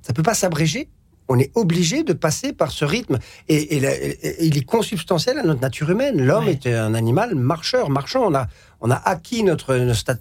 [0.01, 0.89] ça peut pas s'abréger
[1.29, 3.19] on est obligé de passer par ce rythme.
[3.47, 6.21] Et, il est consubstantiel à notre nature humaine.
[6.21, 8.23] L'homme est un animal marcheur, marchand.
[8.25, 8.47] On a,
[8.81, 9.75] on a acquis notre,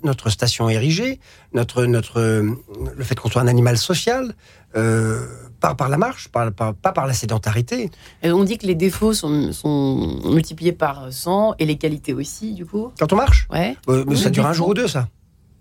[0.05, 1.19] notre station érigée,
[1.55, 4.35] notre, notre, le fait qu'on soit un animal social.
[4.77, 5.27] Euh,
[5.61, 7.91] par, par la marche, pas par la sédentarité.
[8.23, 12.53] Et on dit que les défauts sont, sont, multipliés par 100 et les qualités aussi,
[12.53, 12.93] du coup.
[12.97, 13.77] Quand on marche Ouais.
[13.89, 15.09] Euh, mais ça dure un jour ou deux, ça.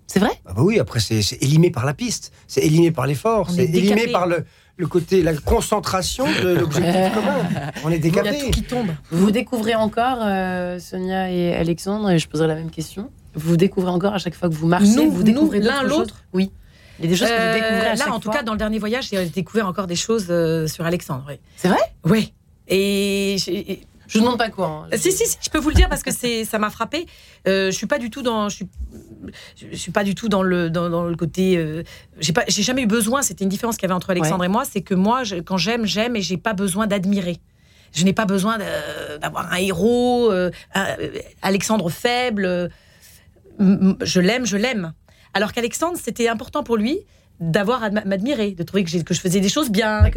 [0.06, 0.32] C'est vrai?
[0.46, 4.08] Ah bah Oui, après, c'est élimé par la piste, c'est élimé par l'effort, c'est élimé
[4.08, 4.46] par le,
[4.78, 7.72] le côté, la concentration de l'objectif commun.
[7.84, 8.30] On est décapé.
[8.30, 8.90] Il y a tout qui tombe.
[9.12, 13.10] Vous découvrez encore, euh, Sonia et Alexandre, et je poserai la même question.
[13.34, 16.24] Vous découvrez encore à chaque fois que vous marchez, nous, vous découvrez l'un l'autre.
[16.34, 16.52] Oui.
[17.00, 18.54] Il y a des choses que vous euh, découvrez à Là, en tout cas, dans
[18.54, 21.26] le dernier voyage, j'ai découvert encore des choses euh, sur Alexandre.
[21.28, 21.40] Oui.
[21.56, 21.82] C'est vrai?
[22.06, 22.34] Oui.
[22.68, 23.38] Et
[24.08, 24.88] je ne demande pas quoi.
[24.92, 24.98] Hein.
[24.98, 27.06] Si, si, si, je peux vous le dire parce que c'est, ça m'a frappé.
[27.48, 28.68] Euh, je suis pas du tout dans, je suis,
[29.56, 31.58] je suis pas du tout dans le, dans, le côté.
[31.58, 31.84] Euh,
[32.20, 33.22] j'ai pas, j'ai jamais eu besoin.
[33.22, 35.86] C'était une différence qu'il y avait entre Alexandre et moi, c'est que moi, quand j'aime,
[35.86, 37.38] j'aime et j'ai pas besoin d'admirer.
[37.94, 38.58] Je n'ai pas besoin
[39.22, 40.52] d'avoir un héros, euh,
[41.42, 42.70] Alexandre faible.
[43.60, 44.94] je l'aime, je l'aime.
[45.34, 47.00] Alors qu'Alexandre, c'était important pour lui
[47.40, 50.10] d'avoir à m'admirer, de trouver que, que, je faisais des choses bien,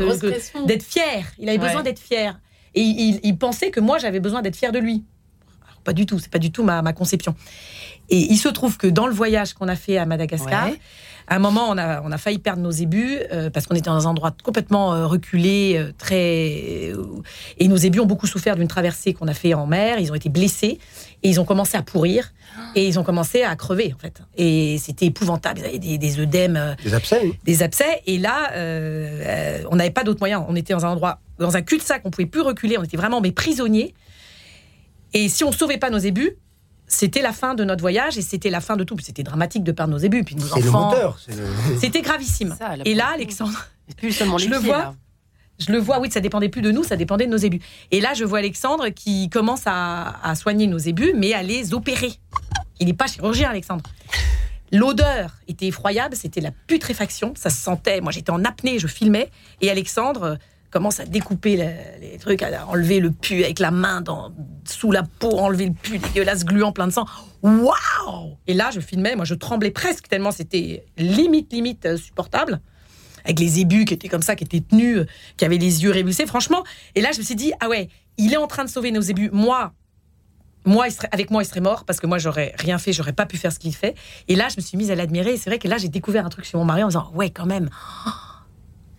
[0.66, 1.26] d'être fier.
[1.38, 2.40] Il avait besoin d'être fier.
[2.74, 5.04] Et il, pensait que moi, j'avais besoin d'être fier de lui.
[5.84, 7.34] Pas du tout, c'est pas du tout ma, conception.
[8.08, 10.68] Et il se trouve que dans le voyage qu'on a fait à Madagascar,
[11.30, 13.88] à un moment, on a, on a failli perdre nos ébus euh, parce qu'on était
[13.88, 16.92] dans un endroit complètement euh, reculé, euh, très.
[17.58, 20.00] et nos ébus ont beaucoup souffert d'une traversée qu'on a fait en mer.
[20.00, 20.80] Ils ont été blessés
[21.22, 22.32] et ils ont commencé à pourrir
[22.74, 24.20] et ils ont commencé à crever en fait.
[24.36, 25.60] Et c'était épouvantable.
[25.60, 28.02] Ils avaient des, des œdèmes, des abcès, des abcès.
[28.06, 28.50] Et là,
[29.70, 30.44] on n'avait pas d'autre moyen.
[30.48, 32.02] On était dans un endroit, dans un cul-de-sac.
[32.04, 32.76] On pouvait plus reculer.
[32.76, 33.94] On était vraiment mais prisonniers.
[35.12, 36.36] Et si on sauvait pas nos ébus,
[36.86, 38.96] c'était la fin de notre voyage et c'était la fin de tout.
[39.00, 41.14] C'était dramatique de perdre nos ébus, puis nos enfants.
[41.80, 42.56] C'était gravissime.
[42.84, 44.94] et là, Alexandre, plus seulement je le vois.
[45.60, 47.60] Je le vois, oui, ça dépendait plus de nous, ça dépendait de nos ébus.
[47.90, 52.12] Et là, je vois Alexandre qui commence à, soigner nos ébus, mais à les opérer.
[52.80, 53.84] Il n'est pas chirurgien, Alexandre.
[54.72, 58.00] L'odeur était effroyable, c'était la putréfaction, ça se sentait.
[58.00, 60.38] Moi, j'étais en apnée, je filmais, et Alexandre
[60.70, 64.33] commence à découper les, trucs, à enlever le pu avec la main dans,
[64.64, 67.06] sous la peau, enlever le pu dégueulasse, gluant plein de sang.
[67.42, 72.61] Waouh Et là, je filmais, moi je tremblais presque tellement c'était limite, limite euh, supportable.
[73.24, 75.06] Avec les ébus qui étaient comme ça, qui étaient tenus, euh,
[75.37, 76.64] qui avaient les yeux révulsés, franchement.
[76.94, 79.02] Et là, je me suis dit, ah ouais, il est en train de sauver nos
[79.02, 79.28] ébus.
[79.30, 79.72] Moi,
[80.64, 83.37] moi, avec moi, il serait mort parce que moi, j'aurais rien fait, j'aurais pas pu
[83.37, 83.94] faire ce qu'il fait.
[84.28, 85.35] Et là, je me suis mise à l'admirer.
[85.35, 87.30] Et c'est vrai que là, j'ai découvert un truc sur mon mari en disant, ouais,
[87.30, 87.70] quand même.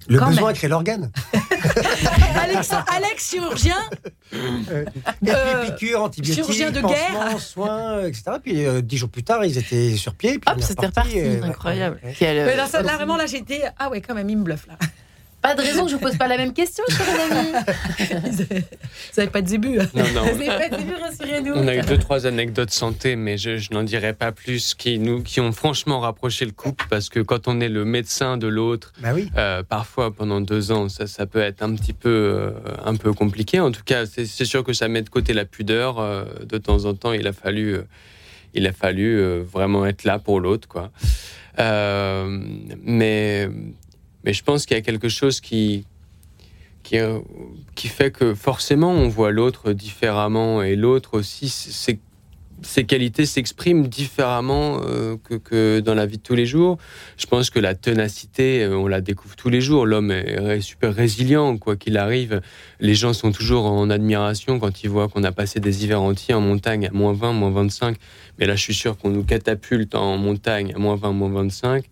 [0.07, 1.11] Le besoin crée l'organe.
[2.41, 3.77] Alex, Alex, chirurgien.
[4.33, 4.85] Euh,
[5.27, 7.39] euh, piqûre, antibiotiques, chirurgien de guerre.
[7.39, 8.23] soins, etc.
[8.41, 10.39] Puis euh, dix jours plus tard, ils étaient sur pied.
[10.39, 11.19] Puis c'était reparti.
[11.43, 11.99] Incroyable.
[12.03, 13.63] Mais là, là, vraiment, là, j'étais.
[13.77, 14.75] Ah ouais, quand même, il me bluffe, là.
[15.41, 17.51] Pas de raison que je vous pose pas la même question, cher ami.
[18.31, 19.79] Vous n'avez pas de début.
[19.79, 19.89] Hein.
[19.95, 20.21] Non, non.
[20.33, 21.53] Vous n'avez pas de début, rassurez-nous.
[21.55, 25.23] On a eu deux, trois anecdotes santé, mais je, n'en dirai pas plus, qui, nous,
[25.23, 28.93] qui ont franchement rapproché le couple, parce que quand on est le médecin de l'autre,
[28.99, 29.31] bah oui.
[29.37, 32.51] euh, parfois pendant deux ans, ça, ça peut être un petit peu, euh,
[32.85, 33.59] un peu compliqué.
[33.59, 35.99] En tout cas, c'est sûr que ça met de côté la pudeur.
[35.99, 37.83] Euh, de temps en temps, il a fallu, euh,
[38.53, 40.91] il a fallu vraiment être là pour l'autre, quoi.
[41.57, 43.49] mais
[44.23, 45.85] mais je pense qu'il y a quelque chose qui,
[46.93, 47.19] euh,
[47.75, 51.99] qui fait que forcément on voit l'autre différemment et l'autre aussi, ses,
[52.61, 56.77] ses qualités s'expriment différemment euh, que, que, dans la vie de tous les jours.
[57.17, 59.85] Je pense que la ténacité, euh, on la découvre tous les jours.
[59.85, 62.41] L'homme est super résilient, quoi qu'il arrive.
[62.79, 66.33] Les gens sont toujours en admiration quand ils voient qu'on a passé des hivers entiers
[66.33, 67.95] en montagne à moins 20, moins 25.
[68.37, 71.85] Mais là, je suis sûr qu'on nous catapulte en montagne à moins 20, moins 25.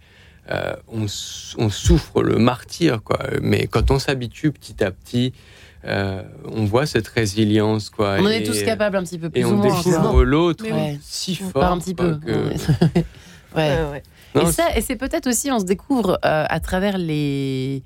[0.52, 3.20] Euh, on, souffre le martyr, quoi.
[3.42, 5.34] Mais quand on s'habitue petit à petit,
[5.86, 8.18] euh, on voit cette résilience, quoi.
[8.20, 10.66] On en est tous capables un petit peu plus et on découvre l'autre
[11.02, 11.64] si fort.
[11.64, 12.20] un petit peu.
[13.56, 14.04] Ouais.
[14.76, 17.82] et, c'est peut-être aussi, on se découvre euh, à travers les.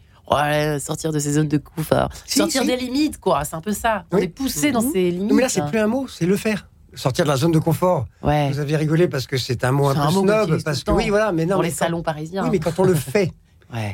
[0.82, 2.10] sortir de ces zones de confort.
[2.26, 3.46] sortir des limites, quoi.
[3.46, 4.04] C'est un peu ça.
[4.12, 5.32] On est poussé dans ces limites.
[5.32, 8.06] mais là, c'est plus un mot, c'est le faire sortir de la zone de confort.
[8.22, 8.50] Ouais.
[8.52, 11.32] Vous avez rigolé parce que c'est un mot un peu snob, parce que oui, voilà,
[11.32, 11.56] mais non.
[11.56, 12.44] Pour les salons parisiens.
[12.44, 13.32] Oui, mais quand on le fait.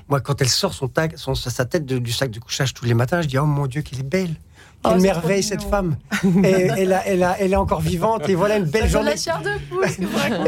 [0.10, 2.94] Moi, quand elle sort son, tag, son sa tête du sac de couchage tous les
[2.94, 4.36] matins, je dis oh mon Dieu, qu'elle est belle.
[4.84, 5.98] Quelle oh, merveille cette femme.
[6.44, 9.12] et, elle, a, elle, a, elle, est encore vivante et voilà une belle journée.
[9.12, 9.86] La chair de poule,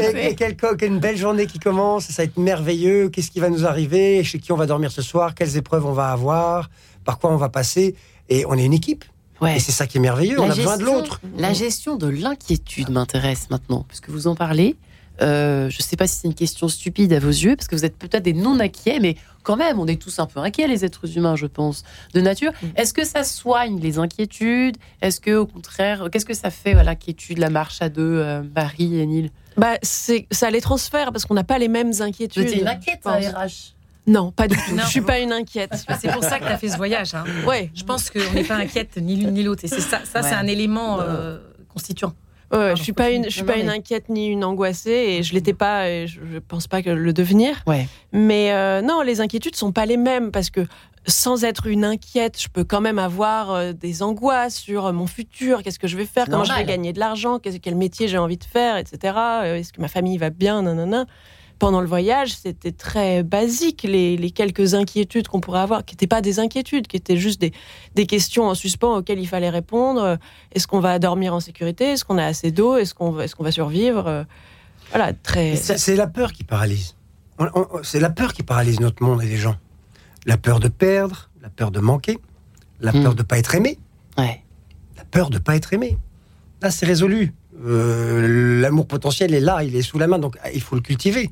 [0.16, 3.10] et, et quelle, une belle journée qui commence, ça va être merveilleux.
[3.10, 4.24] Qu'est-ce qui va nous arriver?
[4.24, 5.34] Chez qui on va dormir ce soir?
[5.34, 6.70] Quelles épreuves on va avoir?
[7.04, 7.94] Par quoi on va passer?
[8.28, 9.04] Et on est une équipe.
[9.46, 11.20] Et c'est ça qui est merveilleux, on a besoin de l'autre.
[11.36, 14.76] La gestion de l'inquiétude m'intéresse maintenant, puisque vous en parlez.
[15.20, 17.76] Euh, je ne sais pas si c'est une question stupide à vos yeux, parce que
[17.76, 20.84] vous êtes peut-être des non-inquiets, mais quand même, on est tous un peu inquiets, les
[20.84, 22.52] êtres humains, je pense, de nature.
[22.62, 22.66] Mm.
[22.76, 24.78] Est-ce que ça soigne les inquiétudes?
[25.02, 28.98] Est-ce que, au contraire, qu'est-ce que ça fait, l'inquiétude, la marche à deux, euh, Marie
[28.98, 29.30] et Neil?
[29.56, 32.46] Bah, Ça les transfère, parce qu'on n'a pas les mêmes inquiétudes.
[32.46, 33.74] Tu es une inquiète, RH
[34.06, 34.76] non, pas du tout.
[34.76, 35.72] Je suis pas une inquiète.
[36.00, 37.14] C'est pour ça que tu as fait ce voyage.
[37.14, 37.24] Hein.
[37.46, 37.70] Ouais.
[37.74, 39.64] Je pense qu'on n'est pas inquiète ni l'une ni l'autre.
[39.64, 41.38] Et c'est ça, ça c'est un élément euh,
[41.68, 42.12] constituant.
[42.52, 45.32] Ouais, je suis pas une, je suis pas une inquiète ni une angoissée et je
[45.32, 45.88] l'étais pas.
[45.88, 47.62] Et je, ne pense pas que le devenir.
[47.66, 47.88] Ouais.
[48.12, 50.66] Mais euh, non, les inquiétudes sont pas les mêmes parce que
[51.06, 55.62] sans être une inquiète, je peux quand même avoir euh, des angoisses sur mon futur.
[55.62, 56.26] Qu'est-ce que je vais faire?
[56.28, 57.38] Comment je vais gagner de l'argent?
[57.38, 59.14] Quel métier j'ai envie de faire, etc.
[59.44, 60.62] Est-ce que ma famille va bien?
[60.62, 61.06] Nanana
[61.62, 66.20] pendant le voyage, c'était très basique, les, quelques inquiétudes qu'on pourrait avoir, qui n'étaient pas
[66.20, 70.18] des inquiétudes, qui étaient juste des, questions en suspens auxquelles il fallait répondre.
[70.50, 71.92] Est-ce qu'on va dormir en sécurité?
[71.92, 72.78] Est-ce qu'on a assez d'eau?
[72.78, 74.26] Est-ce qu'on est qu'on va survivre?
[74.90, 75.54] Voilà, très.
[75.54, 76.96] C'est la peur qui paralyse.
[77.84, 79.54] C'est la peur qui paralyse notre monde et les gens.
[80.26, 82.18] La peur de perdre, la peur de manquer,
[82.80, 83.02] la hmm.
[83.04, 83.78] peur de ne pas être aimé.
[84.18, 84.42] Ouais.
[84.96, 85.96] La peur de ne pas être aimé.
[86.60, 87.32] Là, c'est résolu.
[87.64, 91.30] Euh, l'amour potentiel est là, il est sous la main, donc il faut le cultiver.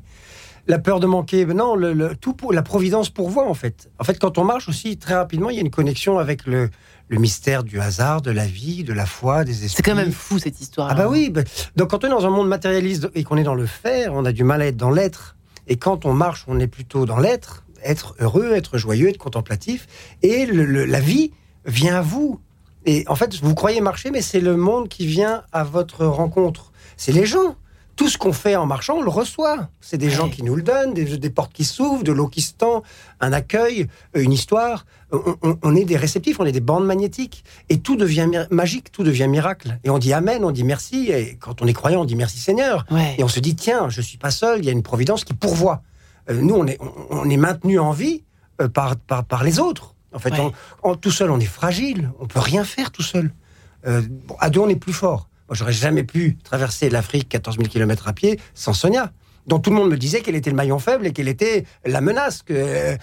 [0.67, 3.89] La peur de manquer, non, le, tout pour, la providence pourvoit en fait.
[3.99, 6.69] En fait, quand on marche aussi très rapidement, il y a une connexion avec le,
[7.09, 9.69] mystère du hasard, de la vie, de la foi, des esprits.
[9.77, 10.87] C'est quand même fou cette histoire.
[10.91, 11.29] Ah bah oui.
[11.29, 11.41] Bah,
[11.75, 14.23] donc quand on est dans un monde matérialiste et qu'on est dans le faire, on
[14.23, 15.35] a du mal à être dans l'être.
[15.67, 19.87] Et quand on marche, on est plutôt dans l'être, être heureux, être joyeux, être contemplatif.
[20.21, 21.31] Et la vie
[21.65, 22.39] vient à vous.
[22.85, 26.71] Et en fait, vous croyez marcher, mais c'est le monde qui vient à votre rencontre.
[26.97, 27.55] C'est les gens.
[27.97, 29.69] Tout ce qu'on fait en marchant, on le reçoit.
[29.79, 32.53] C'est des gens qui nous le donnent, des, portes qui s'ouvrent, de l'eau qui se
[32.53, 32.81] tend,
[33.19, 34.85] un accueil, euh, une histoire.
[35.61, 37.43] On, est des réceptifs, on est des bandes magnétiques.
[37.69, 39.77] Et tout devient magique, tout devient miracle.
[39.83, 41.11] Et on dit Amen, on dit merci.
[41.11, 42.85] Et quand on est croyant, on dit merci Seigneur.
[43.17, 45.33] Et on se dit, tiens, je suis pas seul, il y a une providence qui
[45.33, 45.83] pourvoit.
[46.29, 48.23] Euh, nous, on est, on, est maintenu en vie
[48.61, 49.95] euh, par, par, par les autres.
[50.13, 50.33] En fait,
[51.01, 52.11] tout seul, on est fragile.
[52.19, 53.31] On peut rien faire tout seul.
[53.87, 54.01] Euh,
[54.39, 55.29] à deux, on est plus fort.
[55.47, 59.11] Moi, j'aurais jamais pu traverser l'Afrique 14 000 km à pied sans Sonia
[59.47, 62.01] dont tout le monde me disait qu'elle était le maillon faible et qu'elle était la
[62.01, 62.95] menace, qu'elle euh,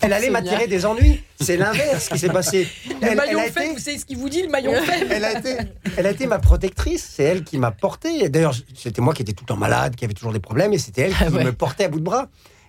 [0.00, 1.22] elle allait m'attirer des ennuis.
[1.40, 2.68] C'est l'inverse qui s'est passé.
[3.00, 5.56] Le maillon faible, vous savez ce qu'il vous dit, le maillon faible elle a, été,
[5.96, 8.28] elle a été ma protectrice, c'est elle qui m'a porté.
[8.28, 10.78] D'ailleurs, c'était moi qui étais tout le temps malade, qui avait toujours des problèmes, et
[10.78, 12.28] c'était elle qui ah me portait à bout de bras.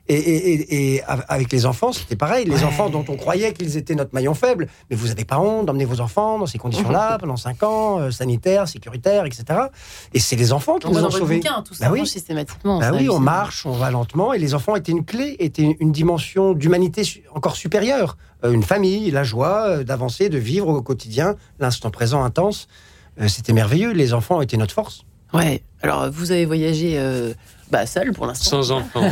[0.10, 2.46] Et, avec les enfants, c'était pareil.
[2.46, 5.66] Les enfants dont on croyait qu'ils étaient notre maillon faible, mais vous n'avez pas honte
[5.66, 9.46] d'emmener vos enfants dans ces conditions-là pendant 5 ans, euh, sanitaires, sécuritaires, etc.
[10.14, 11.40] Et c'est les enfants qui nous ont sauvés.
[11.40, 12.06] tout ça bah oui.
[12.06, 12.80] systématiquement.
[12.80, 15.92] Bah oui, on marche, on va lentement, et les enfants étaient une clé, étaient une
[15.94, 18.18] dimension d'humanité encore supérieure.
[18.44, 22.68] Euh, une famille, la joie euh, d'avancer, de vivre au quotidien, l'instant présent intense.
[23.28, 23.92] C'était merveilleux.
[23.92, 25.06] Les enfants étaient notre force.
[25.34, 25.62] Ouais.
[25.84, 26.98] Alors, vous avez voyagé
[27.70, 28.62] bah, seul pour l'instant.
[28.62, 29.02] Sans enfant.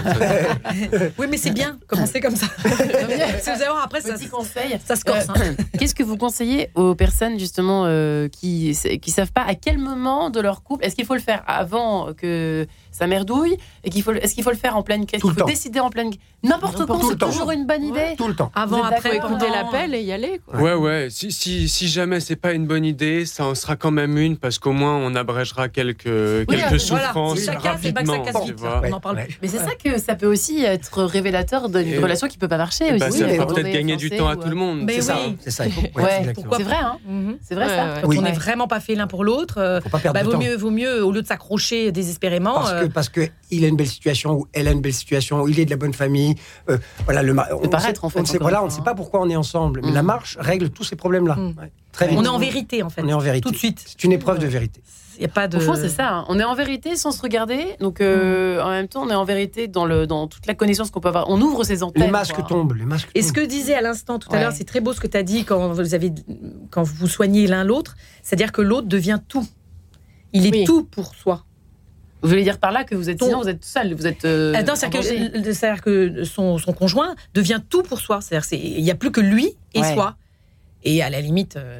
[1.17, 2.47] oui, mais c'est bien, commencer comme ça.
[2.47, 4.79] si vous allez après, ça, conseil.
[4.85, 5.29] ça se corse.
[5.29, 5.33] Hein.
[5.37, 9.77] Euh, qu'est-ce que vous conseillez aux personnes, justement, euh, qui ne savent pas à quel
[9.77, 14.03] moment de leur couple, est-ce qu'il faut le faire avant que ça merdouille et qu'il
[14.03, 16.11] faut, Est-ce qu'il faut le faire en pleine crise Il faut décider en pleine
[16.43, 18.51] N'importe quand, c'est toujours une bonne idée Tout le temps.
[18.55, 20.41] Avant, après, écouter l'appel et y aller.
[20.45, 20.59] Quoi.
[20.59, 21.07] Ouais, ouais.
[21.09, 24.37] Si, si, si jamais c'est pas une bonne idée, ça en sera quand même une
[24.37, 28.23] parce qu'au moins on abrégera quelques, quelques souffrances chacun, rapidement.
[28.83, 29.39] On en parle plus.
[29.41, 32.97] Mais c'est ça que ça peut aussi être révélateur d'une relation qui peut pas marcher.
[32.97, 34.89] Bah, aussi, ça va peut-être gagner du temps à tout le monde.
[34.89, 35.17] C'est ça.
[35.39, 35.63] C'est ça.
[35.65, 36.75] C'est vrai.
[36.81, 36.97] Hein.
[37.07, 37.37] Mhm.
[37.41, 38.01] C'est vrai ça.
[38.01, 39.79] Quand on n'est vraiment pas fait l'un pour l'autre, euh,
[40.13, 42.65] bah, vaut mieux, vaut mieux au lieu de s'accrocher désespérément.
[42.89, 45.59] Parce que il a une belle situation ou elle a une belle situation ou il
[45.59, 46.35] est de la bonne famille.
[46.69, 47.35] Euh, voilà le.
[47.63, 48.21] On, paraître en fait.
[48.21, 50.05] On sait, voilà, on ne sait pas pourquoi on est ensemble, mais la mm.
[50.05, 51.35] marche règle tous ces problèmes-là.
[51.35, 51.55] Mm.
[51.91, 52.17] Très vite.
[52.19, 53.01] On est en vérité en fait.
[53.01, 53.43] On est en vérité.
[53.43, 53.83] Tout de suite.
[53.85, 54.81] C'est une épreuve de vérité.
[55.19, 55.57] Y a pas de...
[55.57, 56.09] Au fond, c'est ça.
[56.09, 56.25] Hein.
[56.29, 57.75] On est en vérité sans se regarder.
[57.79, 58.65] Donc, euh, mm.
[58.65, 61.09] en même temps, on est en vérité dans, le, dans toute la connaissance qu'on peut
[61.09, 61.29] avoir.
[61.29, 62.03] On ouvre ses antennes.
[62.03, 62.73] Les masques tombent.
[62.73, 64.99] Les masques Et ce que disait à l'instant tout à l'heure, c'est très beau ce
[64.99, 66.11] que tu as dit quand vous, avez,
[66.71, 67.95] quand vous soignez l'un l'autre.
[68.23, 69.47] C'est-à-dire que l'autre devient tout.
[70.33, 71.45] Il est tout pour soi.
[72.21, 74.25] Vous voulez dire par là que vous êtes sinon vous êtes seul, vous êtes.
[74.25, 78.21] Euh, c'est-à-dire que, son, conjoint devient tout pour soi.
[78.21, 80.15] C'est-à-dire il n'y a plus que lui et soi.
[80.83, 81.57] Et à la limite.
[81.57, 81.79] Euh,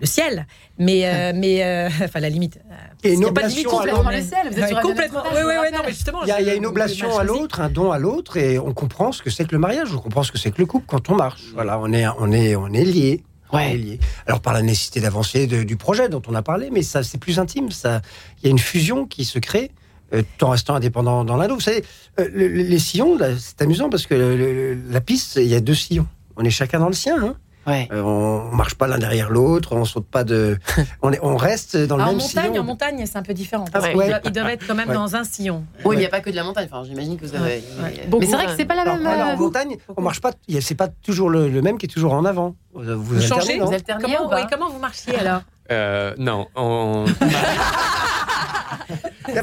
[0.00, 0.46] le ciel,
[0.78, 2.58] mais euh, mais euh, enfin la limite.
[3.04, 4.48] Et une complètement le ciel.
[4.50, 5.22] Vous êtes complètement.
[5.32, 6.22] Oui, oui, oui, non, mais justement.
[6.24, 9.12] Il y y a une oblation à l'autre, un don à l'autre, et on comprend
[9.12, 9.92] ce que c'est que le mariage.
[9.94, 11.42] On comprend ce que c'est que le couple quand on marche.
[11.54, 13.22] Voilà, on est on est on est lié.
[13.52, 13.98] Ouais.
[14.26, 17.38] Alors par la nécessité d'avancer du projet dont on a parlé, mais ça c'est plus
[17.38, 17.70] intime.
[17.70, 18.00] Ça,
[18.38, 19.70] il y a une fusion qui se crée
[20.14, 21.84] euh, tout en restant indépendant dans l'un Vous savez,
[22.18, 26.06] euh, les sillons, c'est amusant parce que la piste, il y a deux sillons.
[26.36, 27.16] On est chacun dans le sien.
[27.22, 27.36] Hein.
[27.66, 27.88] Ouais.
[27.92, 30.58] Euh, on marche pas l'un derrière l'autre, on saute pas de.
[31.02, 32.60] on, est, on reste dans le même montagne, sillon.
[32.60, 33.64] En montagne, c'est un peu différent.
[33.72, 35.64] Parce il, doit, être quand même dans un sillon.
[35.84, 36.68] Oui, mais il n'y a pas que de la montagne.
[36.70, 37.62] Enfin, j'imagine que vous avez.
[37.80, 39.06] Mais c'est vrai que c'est pas la même.
[39.06, 40.32] Alors, en montagne, on marche pas.
[40.60, 42.56] C'est pas toujours le, même qui est toujours en avant.
[42.74, 45.42] Vous, vous changez, vous alternez comment, comment vous marchiez alors?
[45.70, 47.04] Euh, Non, on.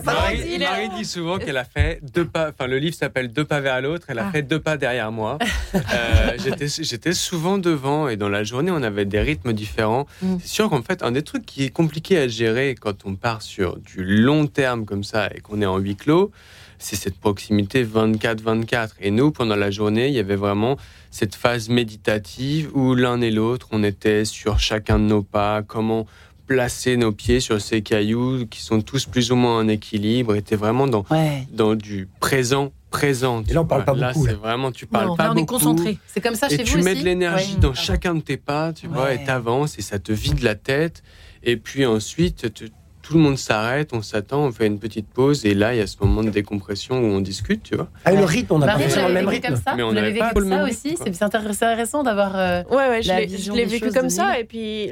[0.06, 2.50] Marie, dit souvent qu'elle a fait deux pas.
[2.50, 4.08] Enfin, le livre s'appelle Deux pas vers l'autre.
[4.10, 4.32] Elle a ah.
[4.32, 5.38] fait deux pas derrière moi.
[5.92, 10.06] Euh, j'étais souvent devant et dans la journée, on avait des rythmes différents.
[10.22, 10.38] Mm.
[10.42, 13.42] C'est sûr qu'en fait, un des trucs qui est compliqué à gérer quand on part
[13.42, 16.32] sur du long terme comme ça et qu'on est en huis clos,
[16.80, 18.92] c'est cette proximité 24-24.
[19.02, 20.78] Et nous, pendant la journée, il y avait vraiment
[21.12, 26.08] cette phase méditative où l'un et l'autre, on était sur chacun de nos pas, comment
[26.50, 30.34] placer nos pieds sur ces cailloux qui sont tous plus ou moins en équilibre.
[30.36, 31.06] était vraiment dans,
[31.54, 33.44] dans du présent présent.
[33.48, 34.26] Et là, on parle pas là, beaucoup.
[34.26, 36.00] c'est vraiment, tu parles pas là, on est concentré.
[36.08, 38.88] C'est comme ça chez et tu mets de l'énergie dans chacun de tes pas, tu
[38.88, 41.04] vois, et t'avances et ça te vide la tête.
[41.44, 42.72] Et puis ensuite, tu,
[43.10, 45.82] tout le monde s'arrête, on s'attend, on fait une petite pause, et là, il y
[45.82, 47.88] a ce moment de décompression où on discute, tu vois.
[48.06, 49.56] Ah, le rythme, on a pas le même rythme.
[49.56, 52.38] Ça, mais on avait vécu comme ça aussi, c'est intéressant d'avoir.
[52.38, 54.92] Euh, ouais, ouais, je l'ai vécu comme ça, et puis,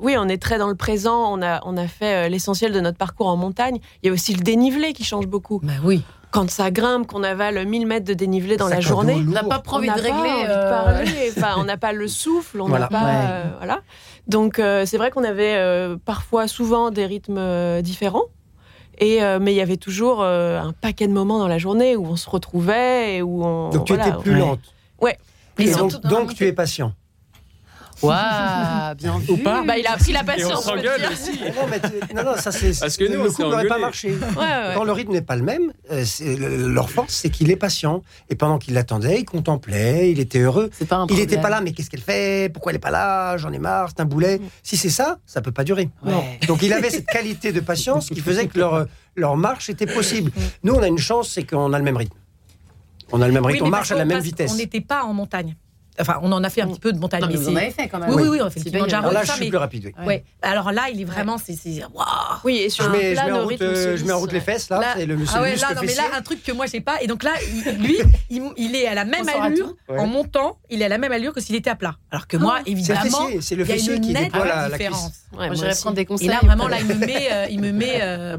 [0.00, 2.80] oui, on est très dans le présent, on a, on a fait euh, l'essentiel de
[2.80, 3.80] notre parcours en montagne.
[4.02, 5.60] Il y a aussi le dénivelé qui change beaucoup.
[5.62, 6.02] Bah oui
[6.36, 9.62] quand ça grimpe, qu'on avale 1000 mètres de dénivelé dans la journée, on n'a pas
[9.68, 10.44] envie de régler.
[10.48, 11.32] Euh, parler.
[11.36, 13.42] Enfin, on n'a pas le souffle, on n'a pas.
[13.58, 13.80] voilà.
[14.26, 18.24] Donc euh, c'est vrai qu'on avait euh, parfois, souvent des rythmes euh, différents.
[18.98, 22.16] Et, mais il y avait toujours un paquet de moments dans la journée où on
[22.16, 23.68] se retrouvait et où on.
[23.68, 24.60] Donc tu étais plus lente.
[25.02, 25.18] Ouais.
[25.58, 26.94] donc, donc tu es patient.
[28.02, 29.32] Waouh, bien vu.
[29.32, 30.50] Ou pas bah, Il a appris la patience.
[30.50, 31.40] Et on s'engueule aussi.
[32.14, 32.78] Non, non, ça c'est.
[32.80, 34.14] Parce que nous, le couple n'aurait pas marché.
[34.74, 36.04] Quand le rythme n'est pas le même, euh,
[36.68, 38.02] leur force, c'est qu'il est patient.
[38.28, 40.70] Et pendant qu'il l'attendait, il contemplait, il était heureux.
[41.10, 42.52] il n'était pas là, mais qu'est-ce qu'elle fait?
[42.52, 43.36] Pourquoi elle n'est pas là?
[43.36, 44.40] J'en ai marre, c'est un boulet.
[44.62, 45.88] Si c'est ça, ça peut pas durer.
[46.46, 50.30] Donc il avait cette qualité de patience qui faisait que leur, leur marche était possible.
[50.62, 52.16] Nous, on a une chance, c'est qu'on a le même rythme.
[53.12, 54.50] On a le même rythme, on marche à la même vitesse.
[54.52, 55.56] On n'était pas en montagne.
[56.00, 57.22] Enfin, on en a fait un petit peu de montagne.
[57.22, 58.10] Non, mais vous en avez fait quand même.
[58.10, 59.92] Oui, oui, oui, on fait le Alors là, je suis plus rapide.
[59.98, 60.06] Oui.
[60.06, 60.24] Ouais.
[60.42, 61.38] Alors là, il est vraiment.
[61.38, 61.56] c'est
[62.44, 64.40] Oui, et sur je mets, je mets, en route, euh, je mets en route les
[64.40, 64.94] fesses, là.
[64.96, 65.16] c'est le.
[65.34, 67.02] Ah ouais, là, non, mais là, un truc que moi, j'ai pas.
[67.02, 67.32] Et donc là,
[67.78, 67.98] lui,
[68.30, 71.40] il, est à la même allure, en montant, il est à la même allure que
[71.40, 71.96] s'il était à plat.
[72.10, 73.28] Alors que moi, évidemment.
[73.40, 75.12] C'est le fessier qui déploie la différence.
[75.32, 76.28] Moi, j'irais prendre des conseils.
[76.28, 76.78] Et là, vraiment, là,
[77.50, 78.38] il me met euh,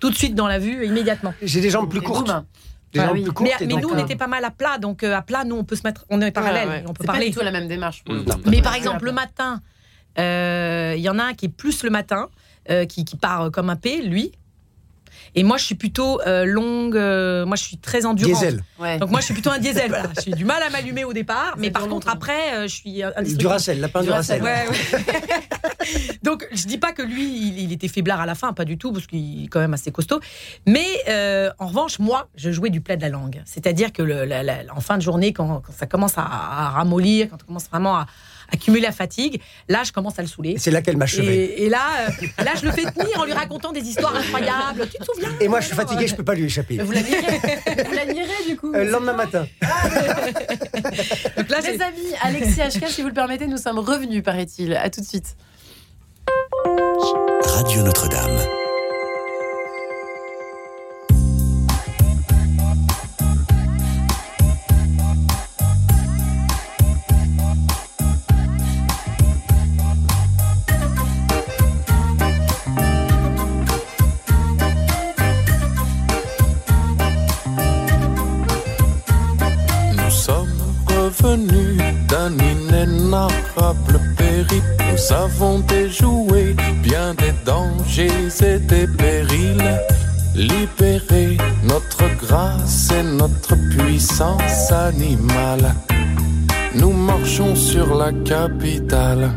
[0.00, 1.34] tout de suite dans la vue, immédiatement.
[1.42, 2.32] J'ai des jambes plus courtes
[2.94, 5.76] mais, nous, on était pas mal à plat, donc euh, à plat, nous, on peut
[5.76, 7.26] se mettre, on est parallèle, on peut parler.
[7.26, 8.02] Pas du tout la même démarche.
[8.08, 8.22] Mm.
[8.46, 9.60] Mais par exemple, le matin,
[10.18, 12.28] euh, il y en a un qui est plus le matin,
[12.70, 14.32] euh, qui, qui, part comme un P, lui,
[15.34, 16.96] et moi, je suis plutôt euh, longue.
[16.96, 18.34] Euh, moi, je suis très endurante.
[18.34, 18.62] Diesel.
[19.00, 19.88] Donc moi, je suis plutôt un diesel.
[19.88, 20.10] Voilà.
[20.24, 23.12] J'ai du mal à m'allumer au départ, mais par contre, après, euh, je suis un
[23.22, 24.42] Duracell, lapin Duracell.
[24.42, 24.66] Ouais,
[26.22, 27.24] Donc, je dis pas que lui,
[27.62, 29.90] il, était faiblard à la fin, pas du tout, parce qu'il est quand même assez
[29.90, 30.20] costaud.
[30.66, 30.86] Mais
[31.58, 33.42] en revanche, moi, je jouais du plat de la langue.
[33.44, 34.28] C'est-à-dire que le,
[34.74, 38.06] en fin de journée, quand, ça commence à, à ramollir, quand on commence vraiment à
[38.52, 39.40] accumuler la fatigue.
[39.68, 40.56] Là, je commence à le saouler.
[40.58, 43.32] C'est là qu'elle m'a Et, et, là, euh, là, je le fais tenir en lui
[43.32, 44.88] racontant des histoires incroyables.
[44.88, 46.78] Tu te souviens Et moi, je suis fatigué, je peux pas lui échapper.
[46.82, 49.46] Vous l'admirez du coup euh, Le lendemain matin.
[51.36, 54.74] Donc là, Les amis, Alexis HK, si vous le permettez, nous sommes revenus, paraît-il.
[54.74, 55.36] À tout de suite.
[57.44, 58.61] Radio Notre-Dame.
[84.92, 89.80] Nous avons déjoué bien des dangers et des périls.
[90.34, 95.74] Libérer notre grâce et notre puissance animale.
[96.74, 99.30] nous marchons sur la capitale.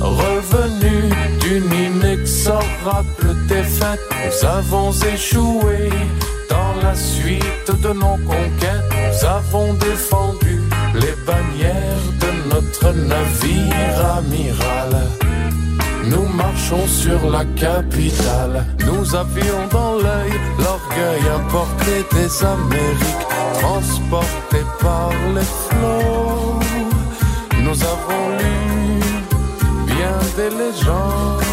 [0.00, 1.10] Revenu
[1.40, 5.90] d'une inexorable défaite, nous avons échoué
[6.50, 8.90] dans la suite de nos conquêtes.
[8.90, 10.60] Nous avons défendu
[11.04, 14.92] les bannières de notre navire amiral.
[16.10, 18.64] Nous marchons sur la capitale.
[18.86, 23.26] Nous avions dans l'œil l'orgueil importé des Amériques,
[23.60, 26.60] transporté par les flots.
[27.64, 28.54] Nous avons lu
[29.86, 31.43] bien des légendes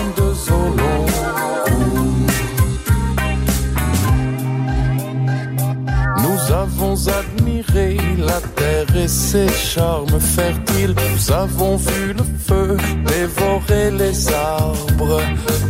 [9.04, 10.96] et ses charmes fertiles.
[11.12, 15.22] Nous avons vu le feu dévorer les arbres,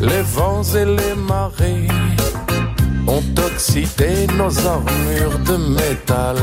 [0.01, 1.87] les vents et les marées
[3.07, 6.37] ont oxydé nos armures de métal.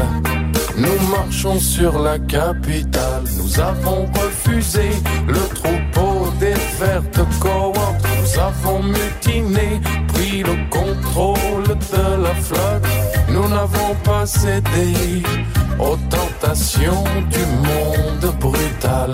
[0.77, 4.91] Nous marchons sur la capitale, nous avons refusé
[5.27, 7.19] le troupeau des vertes
[8.29, 12.68] nous avons mutiné, pris le contrôle de la flotte,
[13.49, 15.23] nous n'avons pas cédé
[15.79, 19.13] aux tentations du monde brutal.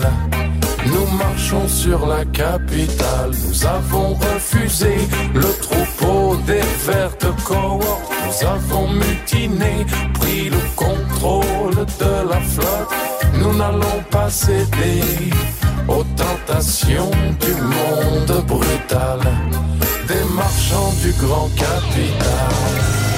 [0.85, 4.95] Nous marchons sur la capitale, nous avons refusé
[5.33, 9.85] le troupeau des vertes cohortes, nous avons mutiné,
[10.19, 12.93] pris le contrôle de la flotte,
[13.39, 15.01] nous n'allons pas céder
[15.87, 17.11] aux tentations
[17.41, 19.19] du monde brutal,
[20.07, 23.14] des marchands du grand capital.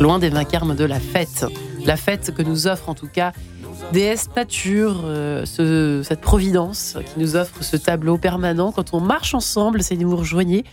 [0.00, 1.46] Loin des vacarmes de la fête.
[1.84, 3.32] La fête que nous offre en tout cas
[3.92, 8.72] déesse nature, euh, ce, cette providence qui nous offre ce tableau permanent.
[8.72, 10.64] Quand on marche ensemble, c'est nous rejoignez.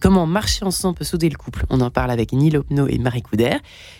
[0.00, 1.64] Comment marcher ensemble peut souder le couple.
[1.70, 3.56] On en parle avec Neil Opno et Marie Couder,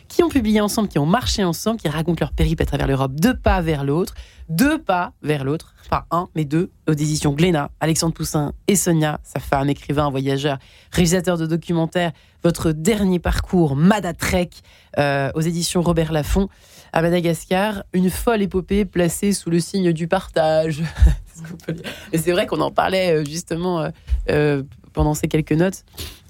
[0.07, 3.13] qui ont publié ensemble, qui ont marché ensemble, qui racontent leur périple à travers l'Europe,
[3.17, 4.15] deux pas vers l'autre,
[4.49, 9.19] deux pas vers l'autre, pas un, mais deux, aux éditions Glénat, Alexandre Poussin et Sonia,
[9.25, 10.59] sa femme, écrivain, voyageur,
[10.93, 12.13] réalisateur de documentaires,
[12.45, 14.63] votre dernier parcours, Madatrek,
[14.99, 16.49] euh, aux éditions Robert Laffont,
[16.93, 20.83] à Madagascar, une folle épopée placée sous le signe du partage.
[22.13, 23.91] Et c'est vrai qu'on en parlait euh, justement
[24.31, 24.63] euh,
[24.99, 25.85] pendant ces quelques notes,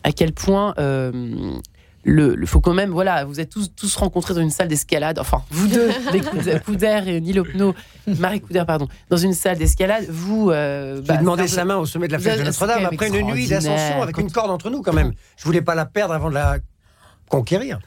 [0.04, 0.74] à quel point
[2.04, 5.42] le, faut quand même, voilà, vous êtes tous, tous rencontrés dans une salle d'escalade, enfin,
[5.50, 5.88] vous deux,
[6.66, 7.74] Couder et Nilo Pno,
[8.06, 10.50] Marie Couder, pardon, dans une salle d'escalade, vous.
[10.50, 13.48] Euh, bah, demandé sa main au sommet de la flèche de Notre-Dame après une nuit
[13.48, 15.12] d'ascension avec une corde entre nous, quand même.
[15.38, 16.58] Je voulais pas la perdre avant de la
[17.30, 17.78] conquérir.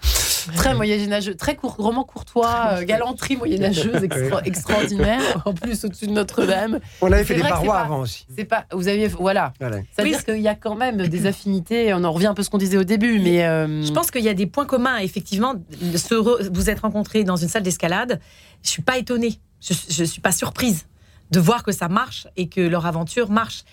[0.55, 4.03] Très moyenâgeux, très court, roman courtois, euh, galanterie moyenâgeuse
[4.45, 5.41] extraordinaire.
[5.45, 6.79] En plus, au-dessus de Notre-Dame.
[7.01, 8.25] On avait fait des parois avant aussi.
[8.35, 9.53] C'est pas, vous aviez, voilà.
[9.59, 11.93] C'est-à-dire qu'il y a quand même des affinités.
[11.93, 13.45] On en revient un peu à ce qu'on disait au début, mais.
[13.45, 14.97] Euh, je pense qu'il y a des points communs.
[14.97, 15.55] Effectivement,
[16.51, 18.19] vous êtes rencontrés dans une salle d'escalade.
[18.63, 19.39] Je suis pas étonnée.
[19.59, 20.87] Je, ne suis pas surprise
[21.29, 23.63] de voir que ça marche et que leur aventure marche.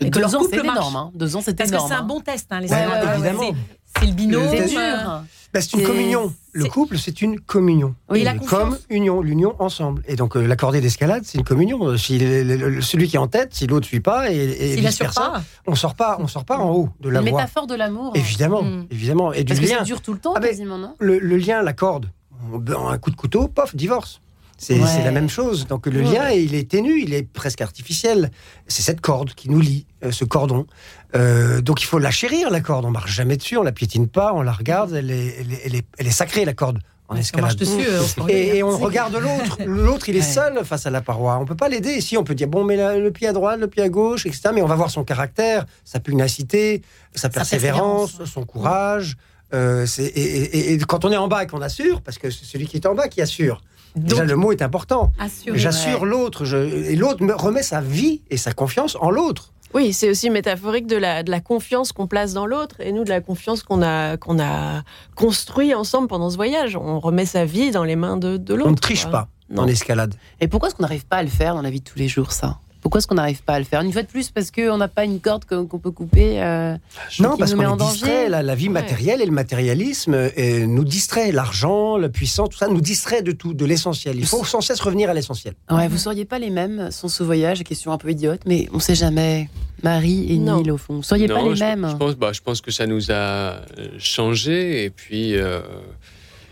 [0.00, 0.96] Et que deux ans, c'est énorme.
[0.96, 1.10] Hein.
[1.14, 1.70] Deux ans, c'est énorme.
[1.70, 3.52] Parce que c'est un bon test, hein, les évidemment.
[3.98, 5.24] C'est le binôme.
[5.52, 6.32] Bah, c'est une communion.
[6.52, 7.94] Le couple, c'est une communion.
[8.10, 10.02] Oui, la Comme union, l'union ensemble.
[10.06, 11.96] Et donc, euh, la cordée d'escalade, c'est une communion.
[11.96, 15.42] Si celui qui est en tête, si l'autre ne suit pas, et, et vice versa,
[15.66, 17.30] on sort pas, on sort pas en haut de la voie.
[17.30, 18.12] métaphore de l'amour.
[18.14, 18.86] Évidemment, mm.
[18.90, 19.32] évidemment.
[19.32, 19.78] Et Parce du que lien.
[19.78, 20.94] ça dure tout le temps, ah, quasiment, non?
[20.98, 22.10] le, le, lien, la corde,
[22.52, 24.20] un coup de couteau, pof, divorce.
[24.58, 25.66] C'est la même chose.
[25.66, 28.30] Donc le lien, il est ténu, il est presque artificiel.
[28.66, 30.66] C'est cette corde qui nous lie, euh, ce cordon.
[31.14, 32.84] Euh, donc il faut la chérir, la corde.
[32.84, 34.94] On marche jamais dessus, on la piétine pas, on la regarde.
[34.94, 36.80] Elle est, elle est, elle est, sacrée, la corde.
[37.10, 37.56] En escalade.
[37.56, 39.58] Dessus, euh, et, on regarde l'autre.
[39.64, 41.38] L'autre, il est seul face à la paroi.
[41.40, 42.02] On peut pas l'aider.
[42.02, 44.50] Si on peut dire bon, mais le pied à droite, le pied à gauche, etc.
[44.52, 46.82] Mais on va voir son caractère, sa pugnacité,
[47.14, 49.16] sa persévérance, son courage.
[49.54, 52.76] et, et, quand on est en bas et qu'on assure, parce que c'est celui qui
[52.76, 53.62] est en bas qui assure.
[53.98, 55.12] Déjà, le mot est important.
[55.54, 59.52] J'assure l'autre, et l'autre me remet sa vie et sa confiance en l'autre.
[59.74, 63.04] Oui, c'est aussi métaphorique de la, de la confiance qu'on place dans l'autre et nous
[63.04, 64.82] de la confiance qu'on a, qu'on a
[65.14, 66.74] construit ensemble pendant ce voyage.
[66.74, 68.68] On remet sa vie dans les mains de, de l'autre.
[68.68, 70.14] On ne triche pas dans l'escalade.
[70.40, 72.08] Et pourquoi est-ce qu'on n'arrive pas à le faire dans la vie de tous les
[72.08, 72.58] jours, ça?
[72.88, 74.88] Pourquoi est-ce qu'on n'arrive pas à le faire Une fois de plus, parce qu'on n'a
[74.88, 76.74] pas une corde qu'on peut couper euh,
[77.20, 78.30] Non, parce qu'on est distrait.
[78.30, 81.30] La, vie matérielle et le matérialisme euh, nous distrait.
[81.30, 84.16] L'argent, la puissance, tout ça nous distrait de tout, de l'essentiel.
[84.16, 85.52] Il faut sans cesse revenir à l'essentiel.
[85.70, 88.76] Ouais, vous seriez pas les mêmes sans ce voyage Question un peu idiote, mais on
[88.76, 89.50] ne sait jamais.
[89.82, 92.40] Marie et Neil, au fond Vous ne seriez pas les mêmes je pense, bah, je
[92.40, 93.56] pense que ça nous a
[93.98, 94.84] changé.
[94.84, 95.34] Et puis,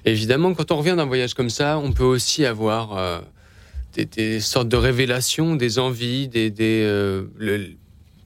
[0.05, 3.23] évidemment, quand on revient d'un voyage comme ça, on peut aussi avoir
[4.05, 6.83] des, sortes de révélations, des envies, des, des
[7.39, 7.71] le,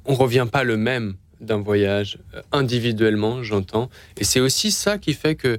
[0.05, 2.19] on revient pas le même d'un voyage
[2.53, 3.89] individuellement, j'entends.
[4.19, 5.59] Et c'est aussi ça qui fait que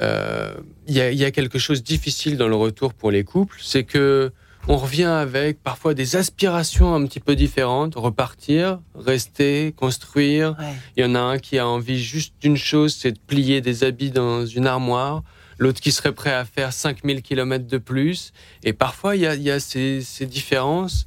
[0.00, 0.54] euh,
[0.88, 4.32] il y, a quelque chose de difficile dans le retour pour les couples, c'est que
[4.68, 10.56] on revient avec parfois des aspirations un petit peu différentes, repartir, rester, construire.
[10.96, 13.82] Il y en a un qui a envie juste d'une chose, c'est de plier des
[13.82, 15.24] habits dans une armoire.
[15.58, 18.32] L'autre qui serait prêt à faire 5000 km de plus.
[18.64, 21.06] Et parfois, il y a, ces, différences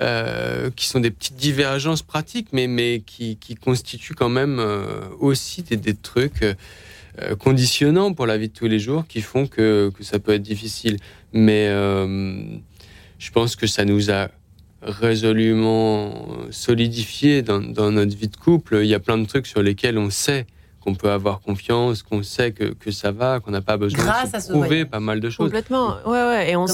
[0.00, 5.62] euh, qui sont des petites divergences pratiques, mais, mais qui, constituent quand même euh, aussi
[5.62, 9.90] des, des trucs euh, conditionnants pour la vie de tous les jours qui font que,
[9.96, 10.96] que ça peut être difficile.
[11.32, 14.30] Mais je pense que ça nous a
[14.82, 18.80] résolument solidifié dans, notre vie de couple.
[18.82, 20.46] Il y a plein de trucs sur lesquels on sait
[20.80, 24.40] qu'on peut avoir confiance, qu'on sait que, que, ça va, qu'on n'a pas besoin de
[24.40, 25.46] se prouver pas mal de choses.
[25.46, 26.50] Complètement, ouais, ouais.
[26.50, 26.66] Et on,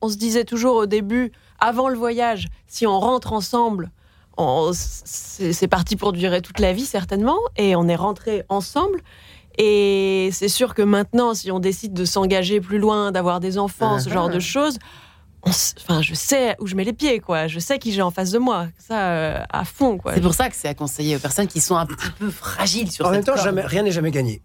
[0.00, 3.90] on, se disait toujours au début, avant le voyage, si on rentre ensemble,
[4.72, 9.00] c'est parti pour durer toute la vie certainement, et on est rentré ensemble.
[9.58, 13.98] Et c'est sûr que maintenant, si on décide de s'engager plus loin, d'avoir des enfants,
[13.98, 14.40] ce genre de ah.
[14.40, 14.78] choses,
[15.42, 17.46] enfin, je sais où je mets les pieds, quoi.
[17.46, 20.14] Je sais qui j'ai en face de moi, ça euh, à fond, quoi.
[20.14, 22.90] C'est pour ça que c'est à conseiller aux personnes qui sont un petit peu fragiles
[22.90, 23.06] sur.
[23.06, 24.42] En même temps, rien n'est jamais gagné.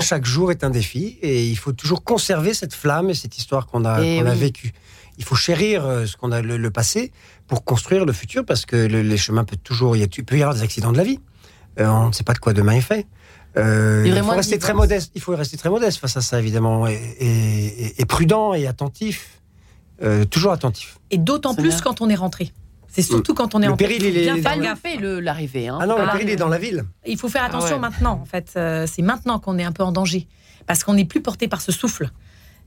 [0.00, 3.66] Chaque jour est un défi et il faut toujours conserver cette flamme et cette histoire
[3.66, 4.72] qu'on a, eh a vécue.
[5.18, 7.12] Il faut chérir euh, ce qu'on a le, passé
[7.48, 10.62] pour construire le futur parce que les chemins peuvent toujours, il, peut y avoir des
[10.62, 11.18] accidents de la vie.
[11.78, 13.06] Euh, on ne sait pas de quoi demain est fait.
[13.56, 15.10] Euh, il faut rester très modeste.
[15.14, 19.39] Il faut rester très modeste face à ça, évidemment, et, prudent et attentif,
[20.02, 20.98] euh, toujours attentif.
[21.10, 22.52] Et d'autant plus quand on est rentré.
[22.88, 25.68] C'est surtout quand on est le en péril, il est bien gaffer l'arrivée.
[25.68, 25.78] Hein.
[25.80, 26.84] Ah non, le péril est dans la ville.
[27.06, 28.20] Il faut faire attention ah maintenant.
[28.20, 30.26] En fait, euh, c'est maintenant qu'on est un peu en danger
[30.66, 32.10] parce qu'on n'est plus porté par ce souffle,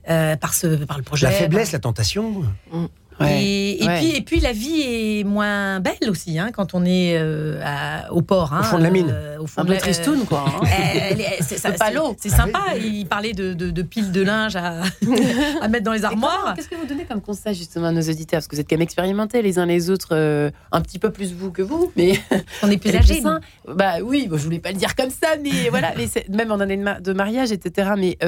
[0.06, 1.26] par ce, par le projet.
[1.26, 2.44] La faiblesse, la tentation.
[2.72, 2.86] Mm.
[3.20, 7.60] Et, puis, et puis la vie est moins belle aussi hein, quand on est euh,
[8.10, 8.52] au port.
[8.52, 9.10] Hein, au fond de la mine.
[9.10, 10.44] Euh, au fond un de peu tristoun, quoi.
[10.46, 10.66] Hein.
[11.40, 12.16] c'est pas l'eau.
[12.18, 12.60] C'est sympa.
[12.76, 14.82] Il parlait de, de, piles de linge à,
[15.60, 16.54] à mettre dans les armoires.
[16.56, 18.38] Qu'est-ce que vous donnez comme conseil justement à nos auditeurs?
[18.38, 21.10] Parce que vous êtes quand même expérimentés les uns les autres, euh, un petit peu
[21.10, 22.18] plus vous que vous, mais
[22.62, 23.22] on est plus âgés.
[23.68, 25.94] Bah oui, je voulais pas le dire comme ça, mais voilà,
[26.30, 27.92] même en année de, mariage, etc.
[27.96, 28.18] Mais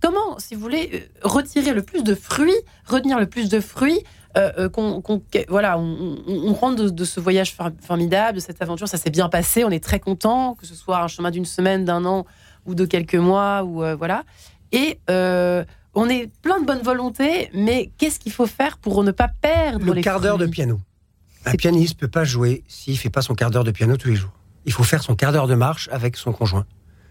[0.00, 2.54] comment, si vous voulez, euh, retirer le plus de fruits,
[2.86, 4.02] retenir le plus de fruits
[4.36, 5.02] euh, euh, qu'on,
[5.48, 9.70] voilà, on, rentre de, ce voyage formidable, de cette aventure, ça s'est bien passé, on
[9.70, 12.26] est très content, que ce soit un chemin d'une semaine, d'un an
[12.66, 14.24] ou de quelques mois, ou voilà.
[14.72, 19.28] Et on est plein de bonne volonté, mais qu'est-ce qu'il faut faire pour ne pas
[19.28, 20.78] perdre le quart d'heure de piano
[21.46, 24.16] Un pianiste peut pas jouer s'il fait pas son quart d'heure de piano tous les
[24.16, 24.32] jours.
[24.66, 26.66] Il faut faire son quart d'heure de marche avec son conjoint.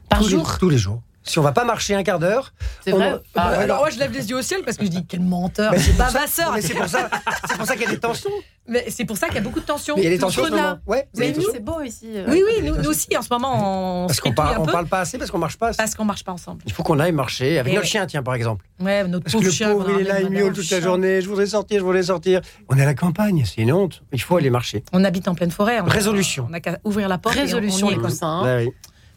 [0.10, 0.60] Par jour?
[0.60, 2.54] Tous les jours si on va pas marcher un quart d'heure.
[2.84, 3.16] C'est vrai.
[3.36, 5.74] Ah, alors moi je lève les yeux au ciel parce que je dis quel menteur.
[5.78, 6.56] C'est pas ma sœur.
[6.62, 7.10] c'est pour ça,
[7.48, 8.30] c'est pour ça qu'il y a des tensions.
[8.68, 9.96] Mais c'est pour ça qu'il y a beaucoup de tensions.
[9.96, 10.80] il y a des tensions en ce moment.
[10.88, 11.08] Ouais.
[11.14, 12.08] c'est beau ici.
[12.16, 12.26] Euh.
[12.28, 14.08] Oui oui, nous, aussi en ce moment on.
[14.08, 15.74] Parce qu'on parle, on parle pas assez parce qu'on marche pas.
[15.74, 16.62] Parce qu'on marche pas ensemble.
[16.66, 18.66] Il faut qu'on aille marcher avec notre chien tiens par exemple.
[18.80, 21.22] Ouais notre parce que le pauvre il est là il miaule toute la journée.
[21.22, 22.42] Je voudrais sortir, je voudrais sortir.
[22.70, 24.02] On est à la campagne, c'est une honte.
[24.12, 24.84] Il faut aller marcher.
[24.94, 25.80] On habite en pleine forêt.
[25.82, 26.48] Résolution.
[26.50, 27.36] On a qu'à ouvrir la porte.
[27.36, 28.66] Résolution les cousins.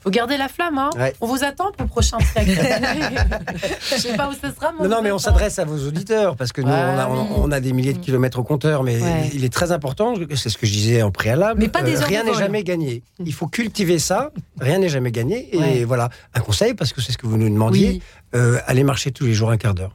[0.08, 0.78] Faut garder la flamme.
[0.78, 0.88] Hein.
[1.20, 2.46] On vous attend pour le prochain trek.
[3.90, 4.72] Je sais pas où ce sera.
[4.80, 7.92] non, non, mais on s'adresse à vos auditeurs parce que nous, on, a, des milliers
[7.92, 8.98] de kilomètres au compteur, mais
[9.34, 10.14] il est très important.
[10.34, 11.60] C'est ce que je disais en préalable.
[11.60, 13.02] Mais pas des euh, rien n'est jamais gagné.
[13.22, 14.32] Il faut cultiver ça.
[14.58, 15.54] Rien n'est jamais gagné.
[15.54, 18.00] Et voilà, un conseil parce que c'est ce que vous nous demandiez.
[18.34, 19.92] Euh, allez marcher tous les jours un quart d'heure,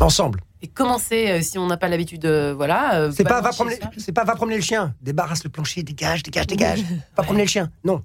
[0.00, 0.42] ensemble.
[0.60, 3.08] Et commencer euh, si on n'a pas l'habitude, voilà.
[3.10, 4.92] c'est pas va promener, c'est pas va promener le chien.
[5.00, 6.84] Débarrasse le plancher, dégage, dégage, dégage.
[7.16, 7.70] va promener le chien.
[7.84, 8.02] Non,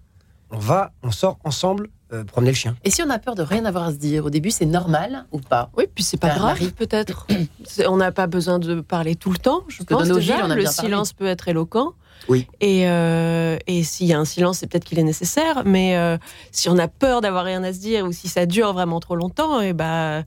[0.51, 2.75] on va, on sort ensemble euh, promener le chien.
[2.83, 5.25] Et si on a peur de rien avoir à se dire au début, c'est normal
[5.31, 7.25] ou pas Oui, puis c'est pas grave peut-être.
[7.87, 9.63] on n'a pas besoin de parler tout le temps.
[9.67, 11.93] Je pense nos déjà, le silence peut être éloquent.
[12.27, 12.47] Oui.
[12.61, 15.63] Et, euh, et s'il y a un silence, c'est peut-être qu'il est nécessaire.
[15.65, 16.17] Mais euh,
[16.51, 19.15] si on a peur d'avoir rien à se dire ou si ça dure vraiment trop
[19.15, 20.25] longtemps, et eh ben.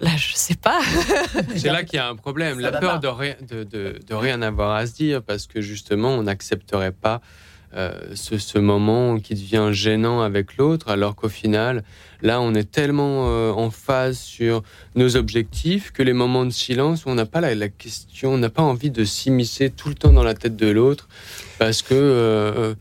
[0.00, 0.80] Là, je sais pas.
[1.56, 2.58] c'est là qu'il y a un problème.
[2.58, 6.08] la peur de rien, de, de, de rien avoir à se dire parce que justement,
[6.08, 7.20] on n'accepterait pas
[7.74, 11.84] euh, ce, moment qui devient gênant avec l'autre, alors qu'au final,
[12.20, 14.62] là, on est tellement euh, en phase sur
[14.94, 18.62] nos objectifs que les moments de silence, on n'a pas la, question, on n'a pas
[18.62, 21.08] envie de s'immiscer tout le temps dans la tête de l'autre,
[21.58, 22.74] parce que euh,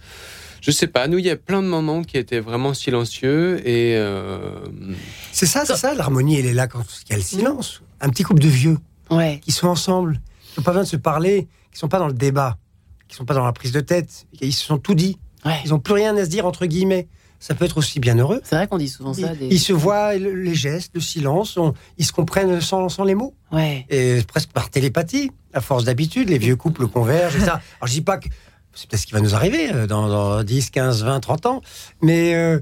[0.60, 3.98] je sais pas, nous, il y a plein de moments qui étaient vraiment silencieux et.
[5.32, 7.82] C'est ça, c'est ça, l'harmonie, elle est là quand il y a le silence.
[8.02, 8.78] Un petit couple de vieux
[9.10, 9.40] ouais.
[9.42, 10.20] qui sont ensemble,
[10.54, 12.58] qui n'ont pas besoin de se parler, qui sont pas dans le débat
[13.12, 15.18] qui sont pas dans la prise de tête, ils se sont tout dit.
[15.66, 17.08] Ils n'ont plus rien à se dire entre guillemets.
[17.40, 18.40] Ça peut être aussi bien heureux.
[18.44, 19.34] C'est vrai qu'on dit souvent ça.
[19.42, 21.58] Ils, se voient les gestes, le silence,
[21.98, 23.34] ils se comprennent sans, sans les mots.
[23.52, 23.86] Ouais.
[23.90, 27.40] Et presque par télépathie, à force d'habitude, les vieux couples convergent.
[27.40, 27.62] ça.
[27.82, 28.30] Alors je dis pas que
[28.74, 31.62] c'est peut-être ce qui va nous arriver euh, dans, 10, 15, 20, 30 ans,
[32.02, 32.60] mais euh,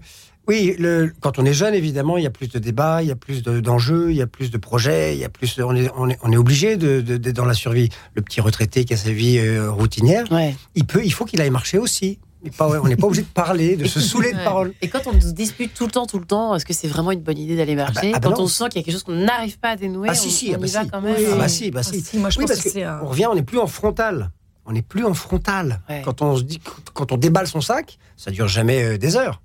[0.50, 3.12] oui, le, quand on est jeune, évidemment, il y a plus de débats, il y
[3.12, 5.60] a plus d'enjeux, il y a plus de projets, il y a plus.
[5.60, 7.90] on est, on est, on est obligé de, de, dans la survie.
[8.16, 10.26] Le petit retraité qui a sa vie euh, routinière,
[10.74, 12.18] il peut, il faut qu'il aille marcher aussi.
[12.58, 14.74] Pas, on n'est pas obligé de parler, de se saouler de paroles.
[14.82, 17.12] Et quand on se dispute tout le temps, tout le temps, est-ce que c'est vraiment
[17.12, 18.12] une bonne idée d'aller ah bah, marcher?
[18.16, 20.08] ah bah Quand on sent qu'il y a quelque chose qu'on n'arrive pas à dénouer,
[20.10, 21.16] ah, si, si, on, bah y va quand même.
[21.32, 22.18] Ah bah si, bah si.
[22.18, 24.32] moi, je pense que, On revient, on n'est plus en frontal.
[24.66, 25.82] On n'est plus en frontal.
[26.04, 26.60] Quand on se dit,
[26.96, 29.42] quand on déballe son sac, ça dure jamais euh, des heures.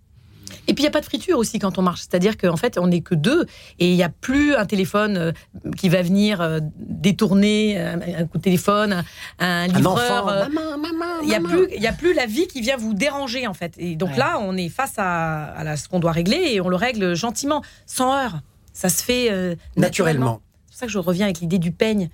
[0.67, 2.01] Et puis il n'y a pas de friture aussi quand on marche.
[2.01, 3.47] C'est-à-dire qu'en fait, on n'est que deux
[3.79, 5.33] et il n'y a plus un téléphone euh,
[5.77, 9.05] qui va venir euh, détourner un coup de téléphone,
[9.39, 10.49] un livreur.
[11.23, 13.75] Il n'y a, plus, il a plus la vie qui vient vous déranger en fait.
[13.79, 17.15] Et donc là, on est face à, ce qu'on doit régler et on le règle
[17.15, 18.41] gentiment, sans heurts.
[18.73, 19.31] Ça se fait
[19.77, 19.77] naturellement.
[19.77, 20.41] naturellement.
[20.67, 22.11] C'est pour ça que je reviens avec l'idée du peigne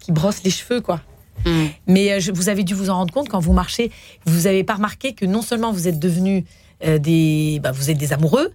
[0.00, 1.00] qui brosse les cheveux, quoi.
[1.44, 1.66] Mm.
[1.86, 3.90] Mais vous avez dû vous en rendre compte quand vous marchez.
[4.24, 6.63] Vous n'avez pas remarqué que non seulement vous êtes devenus euh,
[6.98, 8.52] des, bah, vous êtes des amoureux,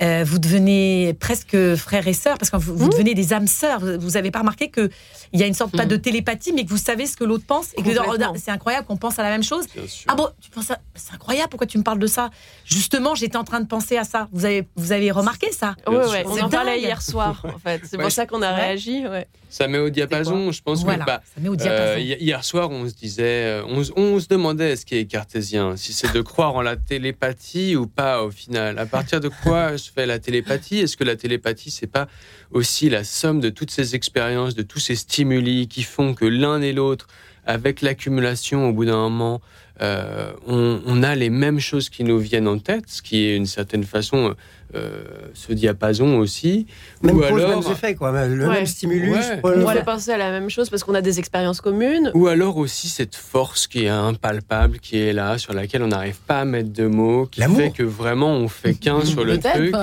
[0.00, 2.90] euh, vous devenez presque frères et sœurs, parce que vous, mmh.
[2.90, 3.80] devenez des âmes sœurs.
[3.80, 4.90] Vous n'avez pas remarqué qu'il
[5.34, 6.00] y a une sorte, pas de mmh.
[6.00, 7.90] télépathie, mais que vous savez ce que l'autre pense, et que
[8.36, 9.66] c'est incroyable qu'on pense à la même chose.
[10.08, 12.30] Ah bon, tu penses c'est incroyable, pourquoi tu me parles de ça?
[12.64, 14.28] Justement, j'étais en train de penser à ça.
[14.32, 15.76] Vous avez, vous avez remarqué ça?
[15.86, 17.82] Oui, ouais, on en parlait hier soir, en fait.
[17.88, 19.04] C'est pour ça qu'on a réagi.
[19.50, 23.82] Ça met au diapason, je pense que bah, euh, hier soir, on se disait, on,
[23.96, 27.86] on se demandait ce qui est cartésien, si c'est de croire en la télépathie ou
[27.86, 28.78] pas au final.
[28.78, 30.78] À partir de quoi se fait la télépathie.
[30.78, 32.08] Est-ce que la télépathie, c'est pas
[32.50, 36.60] aussi la somme de toutes ces expériences, de tous ces stimuli qui font que l'un
[36.62, 37.06] et l'autre,
[37.44, 39.40] avec l'accumulation, au bout d'un moment,
[39.80, 43.46] euh, on, a les mêmes choses qui nous viennent en tête, ce qui est une
[43.46, 44.36] certaine façon
[44.74, 45.02] euh,
[45.34, 46.66] ce diapason aussi.
[47.02, 48.26] Même ou alors, mêmes effets, quoi.
[48.26, 49.16] Le même stimulus.
[49.42, 52.10] On va penser à la même chose parce qu'on a des expériences communes.
[52.14, 56.18] Ou alors aussi cette force qui est impalpable, qui est là, sur laquelle on n'arrive
[56.26, 59.74] pas à mettre de mots, qui fait que vraiment on fait qu'un sur le truc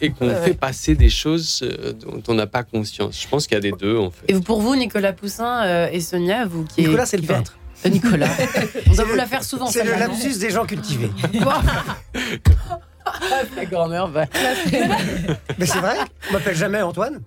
[0.00, 3.20] et qu'on fait passer des choses euh, dont on n'a pas conscience.
[3.22, 4.24] Je pense qu'il y a des deux en fait.
[4.28, 7.56] Et pour vous, Nicolas Poussin euh, et Sonia, vous qui Nicolas, c'est le peintre.
[7.88, 8.28] Nicolas.
[8.90, 9.66] On va vous la faire souvent.
[9.66, 11.10] C'est le lapsus des gens cultivés.
[13.56, 14.26] la grand-mère va.
[15.58, 15.96] Mais c'est vrai
[16.28, 17.20] On m'appelle jamais Antoine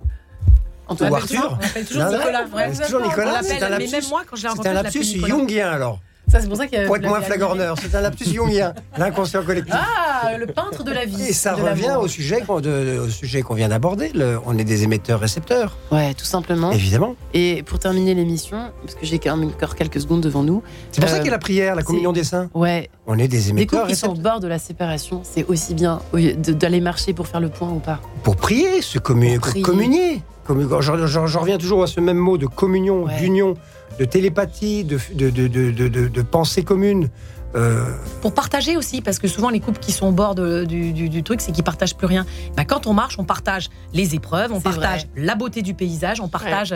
[0.88, 2.46] Antoine Ou Arthur On m'appelle toujours Nicolas.
[2.74, 3.44] C'est toujours Nicolas.
[3.44, 6.00] C'est un lapsus, mais même moi, quand je l'ai rencontré, c'est un lapsus jungien alors.
[6.28, 9.76] Ça, c'est pour ça Pour être moins flagorneur, c'est un lapsus jungien, l'inconscient collectif.
[9.76, 11.28] Ah, le peintre de la vie.
[11.28, 14.12] Et ça revient au sujet qu'on, au sujet qu'on vient d'aborder.
[14.46, 15.78] on est des émetteurs-récepteurs.
[15.92, 16.72] Ouais, tout simplement.
[16.72, 17.16] Évidemment.
[17.34, 20.64] Et pour terminer l'émission, parce que j'ai encore quelques secondes devant nous.
[20.92, 22.50] C'est pour ça euh, qu'il y a la prière, la communion des saints.
[22.54, 22.90] Ouais.
[23.06, 23.88] On est des émetteurs.
[23.88, 27.42] Des qui sont au bord de la séparation, c'est aussi bien d'aller marcher pour faire
[27.42, 28.00] le point ou pas.
[28.24, 29.40] Pour prier, se communier.
[30.80, 33.56] J'en reviens toujours à ce même mot de communion, d'union
[34.00, 35.30] de télépathie, de, de,
[36.08, 37.10] de, pensée commune.
[37.56, 37.86] Euh,
[38.22, 41.52] Pour partager aussi, parce que souvent les couples qui sont au bord du, truc, c'est
[41.52, 42.26] qu'ils partagent plus rien.
[42.58, 46.28] Bah, quand on marche, on partage les épreuves, on partage la beauté du paysage, on
[46.28, 46.74] partage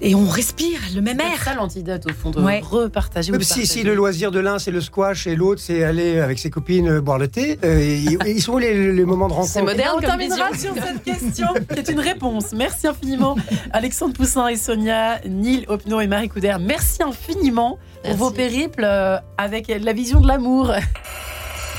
[0.00, 1.26] et on respire le même air.
[1.38, 3.32] C'est ça l'antidote au fond de repartager.
[3.40, 6.50] si, si, le loisir de l'un c'est le squash et l'autre c'est aller avec ses
[6.50, 9.52] copines euh, boire le thé, euh, ils, sont les, les, moments de rencontre?
[9.52, 9.96] C'est moderne.
[9.96, 12.52] on terminera sur cette question qui est une réponse.
[12.52, 13.36] Merci infiniment
[13.72, 16.56] Alexandre Poussin et Sonia, Neil Opno et Marie Couder.
[16.60, 20.72] Merci infiniment pour vos périples euh, avec la vision de l'amour.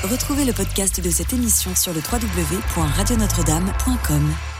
[0.02, 4.51] Retrouvez le podcast de cette émission sur le www.radionotre-dame.com.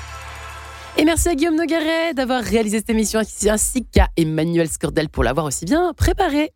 [0.98, 5.46] Et merci à Guillaume Nogaret d'avoir réalisé cette émission ainsi qu'à Emmanuel Scordel pour l'avoir
[5.46, 6.52] aussi bien préparée.